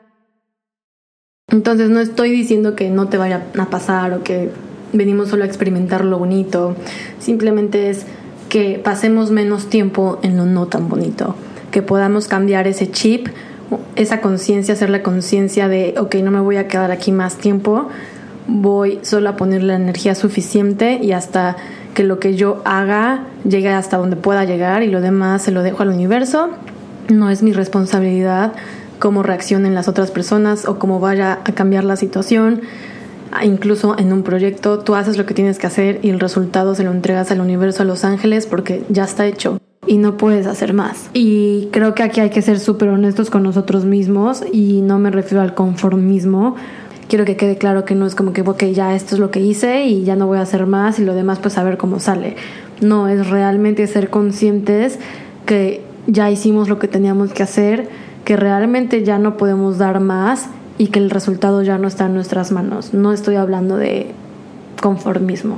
Entonces 1.51 1.89
no 1.89 1.99
estoy 1.99 2.31
diciendo 2.31 2.75
que 2.75 2.89
no 2.89 3.09
te 3.09 3.17
vaya 3.17 3.43
a 3.57 3.65
pasar 3.69 4.13
o 4.13 4.23
que 4.23 4.51
venimos 4.93 5.29
solo 5.29 5.43
a 5.43 5.47
experimentar 5.47 6.05
lo 6.05 6.17
bonito. 6.17 6.75
Simplemente 7.19 7.89
es 7.89 8.05
que 8.49 8.79
pasemos 8.83 9.31
menos 9.31 9.67
tiempo 9.67 10.19
en 10.23 10.37
lo 10.37 10.45
no 10.45 10.67
tan 10.67 10.89
bonito, 10.89 11.35
que 11.71 11.81
podamos 11.81 12.27
cambiar 12.27 12.67
ese 12.67 12.91
chip, 12.91 13.27
esa 13.95 14.19
conciencia, 14.19 14.73
hacer 14.73 14.89
la 14.89 15.03
conciencia 15.03 15.69
de, 15.69 15.95
ok, 15.97 16.15
no 16.15 16.31
me 16.31 16.41
voy 16.41 16.57
a 16.57 16.67
quedar 16.67 16.91
aquí 16.91 17.13
más 17.13 17.37
tiempo, 17.37 17.87
voy 18.51 18.99
solo 19.01 19.29
a 19.29 19.35
poner 19.35 19.63
la 19.63 19.75
energía 19.75 20.15
suficiente 20.15 20.99
y 21.01 21.13
hasta 21.13 21.55
que 21.93 22.03
lo 22.03 22.19
que 22.19 22.35
yo 22.35 22.61
haga 22.65 23.25
llegue 23.43 23.69
hasta 23.69 23.97
donde 23.97 24.15
pueda 24.15 24.45
llegar 24.45 24.83
y 24.83 24.87
lo 24.87 25.01
demás 25.01 25.41
se 25.41 25.51
lo 25.51 25.63
dejo 25.63 25.83
al 25.83 25.89
universo. 25.89 26.49
No 27.09 27.29
es 27.29 27.43
mi 27.43 27.53
responsabilidad 27.53 28.53
cómo 28.99 29.23
reaccionen 29.23 29.73
las 29.73 29.87
otras 29.87 30.11
personas 30.11 30.67
o 30.67 30.79
cómo 30.79 30.99
vaya 30.99 31.39
a 31.43 31.51
cambiar 31.53 31.83
la 31.83 31.95
situación. 31.95 32.61
Incluso 33.43 33.97
en 33.97 34.11
un 34.13 34.23
proyecto 34.23 34.79
tú 34.79 34.95
haces 34.95 35.17
lo 35.17 35.25
que 35.25 35.33
tienes 35.33 35.57
que 35.57 35.67
hacer 35.67 35.99
y 36.01 36.09
el 36.09 36.19
resultado 36.19 36.75
se 36.75 36.83
lo 36.83 36.91
entregas 36.91 37.31
al 37.31 37.41
universo, 37.41 37.83
a 37.83 37.85
los 37.85 38.03
ángeles, 38.03 38.45
porque 38.45 38.83
ya 38.89 39.05
está 39.05 39.25
hecho 39.25 39.57
y 39.87 39.97
no 39.97 40.17
puedes 40.17 40.45
hacer 40.47 40.73
más. 40.73 41.09
Y 41.13 41.69
creo 41.71 41.95
que 41.95 42.03
aquí 42.03 42.19
hay 42.19 42.29
que 42.29 42.41
ser 42.41 42.59
súper 42.59 42.89
honestos 42.89 43.29
con 43.29 43.43
nosotros 43.43 43.85
mismos 43.85 44.43
y 44.51 44.81
no 44.81 44.99
me 44.99 45.11
refiero 45.11 45.41
al 45.41 45.55
conformismo 45.55 46.55
quiero 47.11 47.25
que 47.25 47.35
quede 47.35 47.57
claro 47.57 47.83
que 47.83 47.93
no 47.93 48.05
es 48.05 48.15
como 48.15 48.31
que, 48.31 48.39
ok, 48.39 48.63
ya 48.67 48.95
esto 48.95 49.15
es 49.15 49.19
lo 49.19 49.31
que 49.31 49.41
hice 49.41 49.83
y 49.83 50.05
ya 50.05 50.15
no 50.15 50.27
voy 50.27 50.37
a 50.37 50.43
hacer 50.43 50.65
más 50.65 50.97
y 50.97 51.03
lo 51.03 51.13
demás 51.13 51.39
pues 51.39 51.57
a 51.57 51.63
ver 51.63 51.77
cómo 51.77 51.99
sale. 51.99 52.37
No, 52.79 53.09
es 53.09 53.29
realmente 53.29 53.85
ser 53.87 54.09
conscientes 54.09 54.97
que 55.45 55.83
ya 56.07 56.31
hicimos 56.31 56.69
lo 56.69 56.79
que 56.79 56.87
teníamos 56.87 57.33
que 57.33 57.43
hacer, 57.43 57.89
que 58.23 58.37
realmente 58.37 59.03
ya 59.03 59.19
no 59.19 59.35
podemos 59.35 59.77
dar 59.77 59.99
más 59.99 60.47
y 60.77 60.87
que 60.87 60.99
el 60.99 61.09
resultado 61.09 61.61
ya 61.63 61.77
no 61.77 61.89
está 61.89 62.05
en 62.05 62.13
nuestras 62.13 62.53
manos. 62.53 62.93
No 62.93 63.11
estoy 63.11 63.35
hablando 63.35 63.75
de 63.75 64.11
conformismo. 64.81 65.57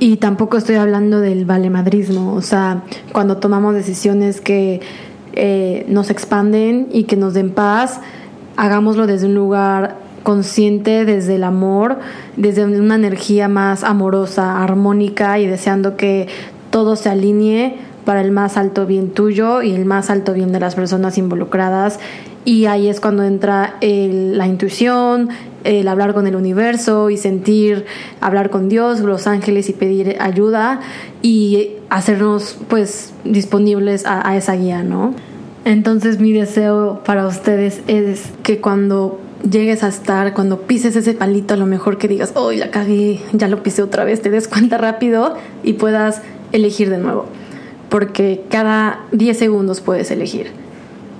Y 0.00 0.16
tampoco 0.16 0.56
estoy 0.56 0.76
hablando 0.76 1.20
del 1.20 1.44
valemadrismo, 1.44 2.32
o 2.32 2.40
sea, 2.40 2.84
cuando 3.12 3.36
tomamos 3.36 3.74
decisiones 3.74 4.40
que 4.40 4.80
eh, 5.34 5.84
nos 5.90 6.08
expanden 6.08 6.88
y 6.90 7.04
que 7.04 7.16
nos 7.16 7.34
den 7.34 7.50
paz, 7.50 8.00
hagámoslo 8.56 9.06
desde 9.06 9.26
un 9.26 9.34
lugar 9.34 10.05
consciente 10.26 11.04
desde 11.04 11.36
el 11.36 11.44
amor, 11.44 12.00
desde 12.36 12.64
una 12.64 12.96
energía 12.96 13.46
más 13.46 13.84
amorosa, 13.84 14.60
armónica 14.60 15.38
y 15.38 15.46
deseando 15.46 15.96
que 15.96 16.26
todo 16.72 16.96
se 16.96 17.10
alinee 17.10 17.76
para 18.04 18.22
el 18.22 18.32
más 18.32 18.56
alto 18.56 18.86
bien 18.86 19.10
tuyo 19.10 19.62
y 19.62 19.70
el 19.70 19.84
más 19.84 20.10
alto 20.10 20.32
bien 20.32 20.50
de 20.50 20.58
las 20.58 20.74
personas 20.74 21.16
involucradas. 21.16 22.00
Y 22.44 22.66
ahí 22.66 22.88
es 22.88 22.98
cuando 22.98 23.22
entra 23.22 23.76
la 23.80 24.48
intuición, 24.48 25.28
el 25.62 25.86
hablar 25.86 26.12
con 26.12 26.26
el 26.26 26.34
universo 26.34 27.08
y 27.08 27.18
sentir, 27.18 27.84
hablar 28.20 28.50
con 28.50 28.68
Dios, 28.68 28.98
los 28.98 29.28
ángeles 29.28 29.68
y 29.68 29.74
pedir 29.74 30.16
ayuda 30.18 30.80
y 31.22 31.68
hacernos 31.88 32.58
pues 32.66 33.12
disponibles 33.22 34.02
a, 34.06 34.36
esa 34.36 34.54
guía, 34.54 34.82
¿no? 34.82 35.14
Entonces 35.64 36.18
mi 36.18 36.32
deseo 36.32 37.02
para 37.04 37.28
ustedes 37.28 37.80
es 37.86 38.32
que 38.42 38.60
cuando 38.60 39.20
llegues 39.50 39.82
a 39.82 39.88
estar, 39.88 40.34
cuando 40.34 40.62
pises 40.62 40.96
ese 40.96 41.14
palito, 41.14 41.54
a 41.54 41.56
lo 41.56 41.66
mejor 41.66 41.98
que 41.98 42.08
digas, 42.08 42.32
oh, 42.34 42.52
la 42.52 42.70
cagué, 42.70 43.20
ya 43.32 43.48
lo 43.48 43.62
pisé 43.62 43.82
otra 43.82 44.04
vez, 44.04 44.22
te 44.22 44.30
des 44.30 44.48
cuenta 44.48 44.78
rápido 44.78 45.34
y 45.62 45.74
puedas 45.74 46.22
elegir 46.52 46.90
de 46.90 46.98
nuevo. 46.98 47.26
Porque 47.88 48.42
cada 48.50 49.00
10 49.12 49.38
segundos 49.38 49.80
puedes 49.80 50.10
elegir. 50.10 50.50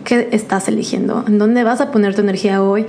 ¿Qué 0.04 0.28
estás 0.32 0.68
eligiendo? 0.68 1.24
¿En 1.26 1.38
dónde 1.38 1.64
vas 1.64 1.80
a 1.80 1.90
poner 1.90 2.14
tu 2.14 2.20
energía 2.20 2.62
hoy? 2.62 2.86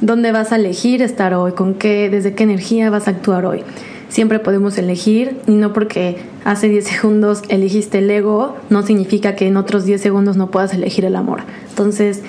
¿Dónde 0.00 0.32
vas 0.32 0.52
a 0.52 0.56
elegir 0.56 1.02
estar 1.02 1.34
hoy? 1.34 1.52
¿Con 1.52 1.74
qué, 1.74 2.10
desde 2.10 2.34
qué 2.34 2.44
energía 2.44 2.90
vas 2.90 3.08
a 3.08 3.12
actuar 3.12 3.46
hoy? 3.46 3.62
Siempre 4.08 4.38
podemos 4.38 4.78
elegir 4.78 5.40
y 5.46 5.52
no 5.52 5.72
porque 5.72 6.18
hace 6.44 6.68
10 6.68 6.84
segundos 6.84 7.42
elegiste 7.48 7.98
el 7.98 8.10
ego, 8.10 8.56
no 8.70 8.82
significa 8.82 9.34
que 9.34 9.48
en 9.48 9.56
otros 9.56 9.84
10 9.84 10.00
segundos 10.00 10.36
no 10.36 10.50
puedas 10.50 10.74
elegir 10.74 11.04
el 11.04 11.16
amor. 11.16 11.40
Entonces, 11.70 12.22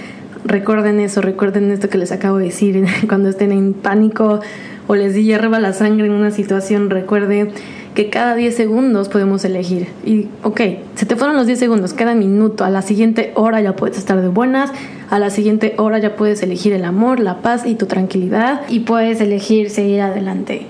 recuerden 0.45 0.99
eso, 0.99 1.21
recuerden 1.21 1.71
esto 1.71 1.89
que 1.89 1.97
les 1.97 2.11
acabo 2.11 2.37
de 2.37 2.45
decir 2.45 2.85
cuando 3.07 3.29
estén 3.29 3.51
en 3.51 3.73
pánico 3.73 4.39
o 4.87 4.95
les 4.95 5.15
hierva 5.15 5.59
la 5.59 5.73
sangre 5.73 6.05
en 6.05 6.13
una 6.13 6.31
situación, 6.31 6.89
recuerde 6.89 7.51
que 7.95 8.09
cada 8.09 8.35
10 8.35 8.55
segundos 8.55 9.09
podemos 9.09 9.43
elegir. 9.45 9.87
Y 10.05 10.27
ok, 10.43 10.61
se 10.95 11.05
te 11.05 11.15
fueron 11.15 11.35
los 11.35 11.47
10 11.47 11.57
segundos, 11.57 11.93
cada 11.93 12.13
minuto, 12.13 12.63
a 12.63 12.69
la 12.69 12.81
siguiente 12.81 13.31
hora 13.35 13.61
ya 13.61 13.75
puedes 13.75 13.97
estar 13.97 14.21
de 14.21 14.27
buenas, 14.27 14.71
a 15.09 15.17
la 15.17 15.29
siguiente 15.29 15.73
hora 15.77 15.97
ya 15.97 16.15
puedes 16.15 16.43
elegir 16.43 16.73
el 16.73 16.85
amor, 16.85 17.19
la 17.19 17.41
paz 17.41 17.65
y 17.65 17.75
tu 17.75 17.87
tranquilidad 17.87 18.61
y 18.69 18.81
puedes 18.81 19.21
elegir 19.21 19.69
seguir 19.69 20.01
adelante. 20.01 20.67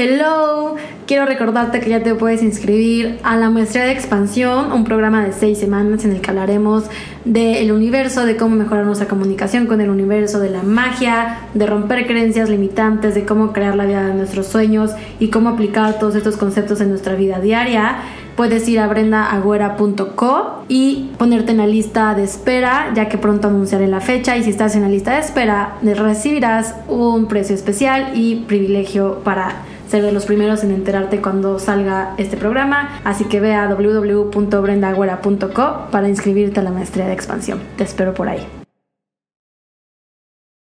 Hello, 0.00 0.76
quiero 1.08 1.26
recordarte 1.26 1.80
que 1.80 1.90
ya 1.90 2.00
te 2.00 2.14
puedes 2.14 2.40
inscribir 2.40 3.18
a 3.24 3.36
la 3.36 3.50
maestría 3.50 3.82
de 3.82 3.90
expansión, 3.90 4.70
un 4.70 4.84
programa 4.84 5.24
de 5.24 5.32
seis 5.32 5.58
semanas 5.58 6.04
en 6.04 6.12
el 6.12 6.20
que 6.20 6.30
hablaremos 6.30 6.84
del 7.24 7.72
universo, 7.72 8.24
de 8.24 8.36
cómo 8.36 8.54
mejorar 8.54 8.86
nuestra 8.86 9.08
comunicación 9.08 9.66
con 9.66 9.80
el 9.80 9.90
universo, 9.90 10.38
de 10.38 10.50
la 10.50 10.62
magia, 10.62 11.40
de 11.52 11.66
romper 11.66 12.06
creencias 12.06 12.48
limitantes, 12.48 13.16
de 13.16 13.26
cómo 13.26 13.52
crear 13.52 13.74
la 13.74 13.86
vida 13.86 14.06
de 14.06 14.14
nuestros 14.14 14.46
sueños 14.46 14.92
y 15.18 15.30
cómo 15.30 15.48
aplicar 15.48 15.98
todos 15.98 16.14
estos 16.14 16.36
conceptos 16.36 16.80
en 16.80 16.90
nuestra 16.90 17.16
vida 17.16 17.40
diaria. 17.40 17.96
Puedes 18.36 18.68
ir 18.68 18.78
a 18.78 18.86
brendaagüera.co 18.86 20.62
y 20.68 21.10
ponerte 21.18 21.50
en 21.50 21.58
la 21.58 21.66
lista 21.66 22.14
de 22.14 22.22
espera, 22.22 22.92
ya 22.94 23.08
que 23.08 23.18
pronto 23.18 23.48
anunciaré 23.48 23.88
la 23.88 24.00
fecha. 24.00 24.36
Y 24.36 24.44
si 24.44 24.50
estás 24.50 24.76
en 24.76 24.82
la 24.82 24.88
lista 24.88 25.14
de 25.14 25.18
espera, 25.22 25.74
recibirás 25.82 26.76
un 26.86 27.26
precio 27.26 27.56
especial 27.56 28.12
y 28.14 28.36
privilegio 28.46 29.22
para 29.24 29.64
ser 29.88 30.02
de 30.02 30.12
los 30.12 30.26
primeros 30.26 30.62
en 30.64 30.70
enterarte 30.70 31.20
cuando 31.20 31.58
salga 31.58 32.14
este 32.18 32.36
programa. 32.36 33.00
Así 33.04 33.24
que 33.24 33.40
ve 33.40 33.54
a 33.54 33.66
www.brendagüera.co 33.68 35.88
para 35.90 36.08
inscribirte 36.08 36.60
a 36.60 36.62
la 36.62 36.70
maestría 36.70 37.06
de 37.06 37.14
expansión. 37.14 37.58
Te 37.76 37.82
espero 37.84 38.14
por 38.14 38.28
ahí. 38.28 38.57